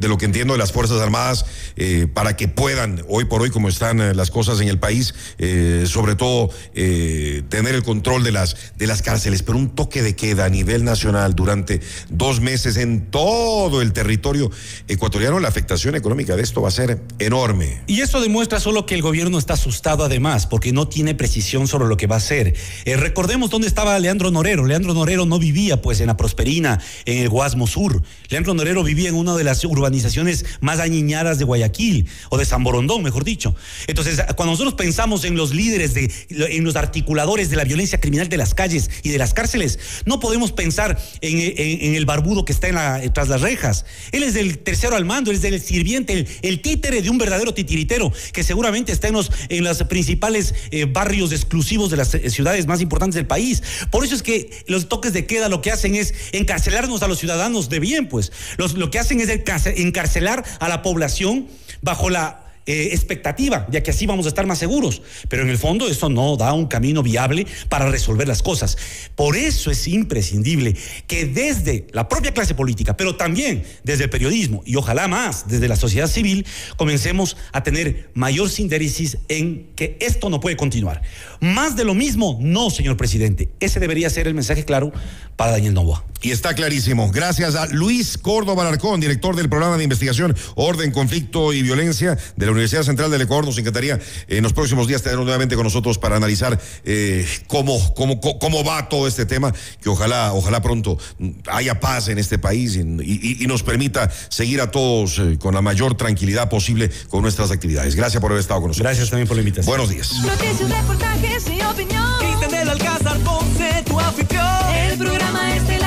lo 0.07 0.17
que 0.17 0.25
entiendo 0.25 0.53
de 0.53 0.59
las 0.59 0.73
Fuerzas 0.73 0.99
Armadas 0.99 1.45
eh, 1.77 2.07
para 2.13 2.35
que 2.35 2.49
puedan, 2.49 3.03
hoy 3.07 3.23
por 3.23 3.41
hoy 3.41 3.51
como 3.51 3.69
están 3.69 4.01
eh, 4.01 4.13
las 4.13 4.31
cosas 4.31 4.59
en 4.59 4.67
el 4.67 4.79
país, 4.79 5.15
eh, 5.37 5.85
sobre 5.87 6.15
todo 6.15 6.49
tener 6.73 7.75
el 7.75 7.83
control 7.83 8.23
de 8.23 8.33
las, 8.33 8.73
de 8.77 8.87
las 8.87 9.01
cárceles, 9.01 9.43
pero 9.43 9.57
un 9.57 9.69
toque 9.69 10.01
de 10.01 10.15
queda 10.15 10.45
a 10.45 10.49
nivel 10.49 10.83
nacional 10.83 11.08
durante 11.35 11.81
dos 12.09 12.39
meses 12.39 12.77
en 12.77 13.09
todo 13.09 13.81
el 13.81 13.93
territorio 13.93 14.51
ecuatoriano, 14.87 15.39
la 15.39 15.47
afectación 15.47 15.95
económica 15.95 16.35
de 16.35 16.43
esto 16.43 16.61
va 16.61 16.67
a 16.67 16.71
ser 16.71 17.01
enorme. 17.19 17.81
Y 17.87 18.01
eso 18.01 18.21
demuestra 18.21 18.59
solo 18.59 18.85
que 18.85 18.95
el 18.95 19.01
gobierno 19.01 19.37
está 19.37 19.53
asustado 19.53 20.03
además, 20.03 20.45
porque 20.45 20.71
no 20.71 20.87
tiene 20.87 21.15
precisión 21.15 21.67
sobre 21.67 21.87
lo 21.87 21.97
que 21.97 22.07
va 22.07 22.15
a 22.15 22.19
hacer. 22.19 22.53
Eh, 22.85 22.97
recordemos 22.97 23.49
dónde 23.49 23.67
estaba 23.67 23.97
Leandro 23.99 24.31
Norero. 24.31 24.65
Leandro 24.65 24.93
Norero 24.93 25.25
no 25.25 25.39
vivía 25.39 25.81
pues 25.81 25.99
en 25.99 26.07
la 26.07 26.17
Prosperina, 26.17 26.79
en 27.05 27.17
el 27.19 27.29
Guasmo 27.29 27.67
Sur. 27.67 28.01
Leandro 28.29 28.53
Norero 28.53 28.83
vivía 28.83 29.09
en 29.09 29.15
una 29.15 29.35
de 29.35 29.43
las 29.43 29.63
urbanizaciones 29.65 30.45
más 30.61 30.79
añiñadas 30.79 31.39
de 31.39 31.45
Guayaquil, 31.45 32.07
o 32.29 32.37
de 32.37 32.45
San 32.45 32.63
Borondón, 32.63 33.03
mejor 33.03 33.23
dicho. 33.23 33.55
Entonces, 33.87 34.21
cuando 34.35 34.53
nosotros 34.53 34.75
pensamos 34.75 35.23
en 35.23 35.35
los 35.35 35.53
líderes, 35.53 35.93
de, 35.93 36.11
en 36.29 36.63
los 36.63 36.75
articuladores 36.75 37.49
de 37.49 37.55
la 37.55 37.63
violencia 37.63 37.99
criminal 37.99 38.29
de 38.29 38.37
las 38.37 38.53
calles 38.53 38.89
y 39.03 39.09
de 39.09 39.17
las 39.17 39.33
cárceles, 39.33 39.79
no 40.05 40.19
podemos 40.19 40.51
pensar 40.51 40.98
en, 41.21 41.95
el 41.95 42.05
barbudo 42.05 42.45
que 42.45 42.53
está 42.53 42.67
en 42.67 43.13
tras 43.13 43.29
las 43.29 43.41
rejas. 43.41 43.85
Él 44.11 44.23
es 44.23 44.35
el 44.35 44.59
tercero 44.59 44.95
al 44.95 45.05
mando, 45.05 45.31
él 45.31 45.37
es 45.37 45.43
el 45.43 45.59
sirviente, 45.61 46.25
el, 46.41 46.61
títere 46.61 47.01
de 47.01 47.09
un 47.09 47.17
verdadero 47.17 47.53
titiritero 47.53 48.11
que 48.33 48.43
seguramente 48.43 48.91
está 48.91 49.07
en 49.07 49.13
los, 49.13 49.31
en 49.49 49.87
principales 49.87 50.53
eh, 50.71 50.85
barrios 50.85 51.31
exclusivos 51.31 51.89
de 51.89 51.97
las 51.97 52.13
eh, 52.13 52.29
ciudades 52.29 52.67
más 52.67 52.81
importantes 52.81 53.15
del 53.15 53.27
país. 53.27 53.63
Por 53.91 54.03
eso 54.03 54.15
es 54.15 54.23
que 54.23 54.49
los 54.67 54.89
toques 54.89 55.13
de 55.13 55.25
queda 55.25 55.49
lo 55.49 55.61
que 55.61 55.71
hacen 55.71 55.95
es 55.95 56.13
encarcelarnos 56.31 57.01
a 57.03 57.07
los 57.07 57.19
ciudadanos 57.19 57.69
de 57.69 57.79
bien, 57.79 58.07
pues. 58.07 58.31
lo 58.57 58.91
que 58.91 58.99
hacen 58.99 59.19
es 59.21 59.29
encarcelar 59.29 60.43
a 60.59 60.69
la 60.69 60.81
población 60.81 61.47
bajo 61.81 62.09
la 62.09 62.48
eh, 62.71 62.89
expectativa, 62.91 63.65
ya 63.71 63.81
que 63.81 63.89
así 63.89 64.05
vamos 64.05 64.27
a 64.27 64.29
estar 64.29 64.45
más 64.45 64.59
seguros. 64.59 65.01
Pero 65.27 65.41
en 65.41 65.49
el 65.49 65.57
fondo 65.57 65.87
eso 65.87 66.07
no 66.07 66.37
da 66.37 66.53
un 66.53 66.67
camino 66.67 67.01
viable 67.01 67.47
para 67.67 67.89
resolver 67.89 68.27
las 68.27 68.43
cosas. 68.43 68.77
Por 69.15 69.35
eso 69.35 69.71
es 69.71 69.87
imprescindible 69.87 70.75
que 71.07 71.25
desde 71.25 71.87
la 71.93 72.07
propia 72.07 72.31
clase 72.31 72.53
política, 72.53 72.95
pero 72.95 73.15
también 73.15 73.63
desde 73.83 74.03
el 74.03 74.11
periodismo 74.11 74.61
y 74.67 74.75
ojalá 74.75 75.07
más 75.07 75.47
desde 75.47 75.67
la 75.67 75.75
sociedad 75.75 76.05
civil, 76.05 76.45
comencemos 76.77 77.37
a 77.53 77.63
tener 77.63 78.11
mayor 78.13 78.51
sindéresis 78.51 79.17
en 79.29 79.71
que 79.75 79.97
esto 79.99 80.29
no 80.29 80.39
puede 80.39 80.55
continuar. 80.55 81.01
Más 81.39 81.75
de 81.75 81.85
lo 81.85 81.95
mismo, 81.95 82.37
no, 82.39 82.69
señor 82.69 82.97
presidente. 82.97 83.49
Ese 83.59 83.79
debería 83.79 84.11
ser 84.11 84.27
el 84.27 84.35
mensaje 84.35 84.63
claro 84.63 84.91
para 85.35 85.53
Daniel 85.53 85.73
Novoa. 85.73 86.05
Y 86.21 86.31
está 86.31 86.53
clarísimo. 86.53 87.09
Gracias 87.11 87.55
a 87.55 87.65
Luis 87.67 88.17
Córdoba 88.17 88.63
Alarcón, 88.63 88.99
director 88.99 89.37
del 89.37 89.47
programa 89.47 89.77
de 89.77 89.85
investigación 89.85 90.35
Orden, 90.55 90.91
Conflicto 90.91 91.53
y 91.53 91.63
Violencia 91.63 92.17
de 92.35 92.45
la 92.45 92.51
Universidad 92.51 92.58
Universidad 92.59 92.83
Central 92.83 93.09
del 93.09 93.21
Ecuador, 93.21 93.45
nos 93.45 93.57
encantaría 93.57 93.95
eh, 93.95 94.37
en 94.37 94.43
los 94.43 94.53
próximos 94.53 94.87
días 94.87 95.01
tenerlo 95.01 95.23
nuevamente 95.23 95.55
con 95.55 95.63
nosotros 95.63 95.97
para 95.97 96.17
analizar 96.17 96.59
eh, 96.83 97.25
cómo, 97.47 97.79
cómo, 97.95 98.19
cómo 98.19 98.63
va 98.63 98.89
todo 98.89 99.07
este 99.07 99.25
tema, 99.25 99.53
que 99.81 99.89
ojalá, 99.89 100.33
ojalá 100.33 100.61
pronto 100.61 100.97
mm, 101.17 101.29
haya 101.47 101.79
paz 101.79 102.09
en 102.09 102.17
este 102.17 102.37
país 102.37 102.75
y, 102.75 103.47
nos 103.49 103.63
permita 103.63 104.11
seguir 104.29 104.61
a 104.61 104.69
todos 104.69 105.17
eh, 105.17 105.37
con 105.39 105.55
la 105.55 105.61
mayor 105.61 105.95
tranquilidad 105.95 106.49
posible 106.49 106.91
con 107.09 107.23
nuestras 107.23 107.49
actividades. 107.49 107.95
Gracias 107.95 108.21
por 108.21 108.31
haber 108.31 108.41
estado 108.41 108.59
con 108.59 108.67
nosotros. 108.67 108.85
Gracias 108.85 109.09
también 109.09 109.27
por 109.27 109.37
la 109.37 109.41
invitación. 109.41 109.71
Buenos 109.71 109.89
días. 109.89 110.13
Noticias, 110.21 110.69
reportajes 110.69 111.47
y 111.47 111.61
opinión. 111.63 112.19
Cristian 112.19 112.51
del 112.51 112.69
Alcázar 112.69 113.17
Ponce, 113.19 113.83
tu 113.87 113.99
anfitrión. 113.99 114.45
El 114.75 114.97
programa 114.99 115.55
este 115.55 115.78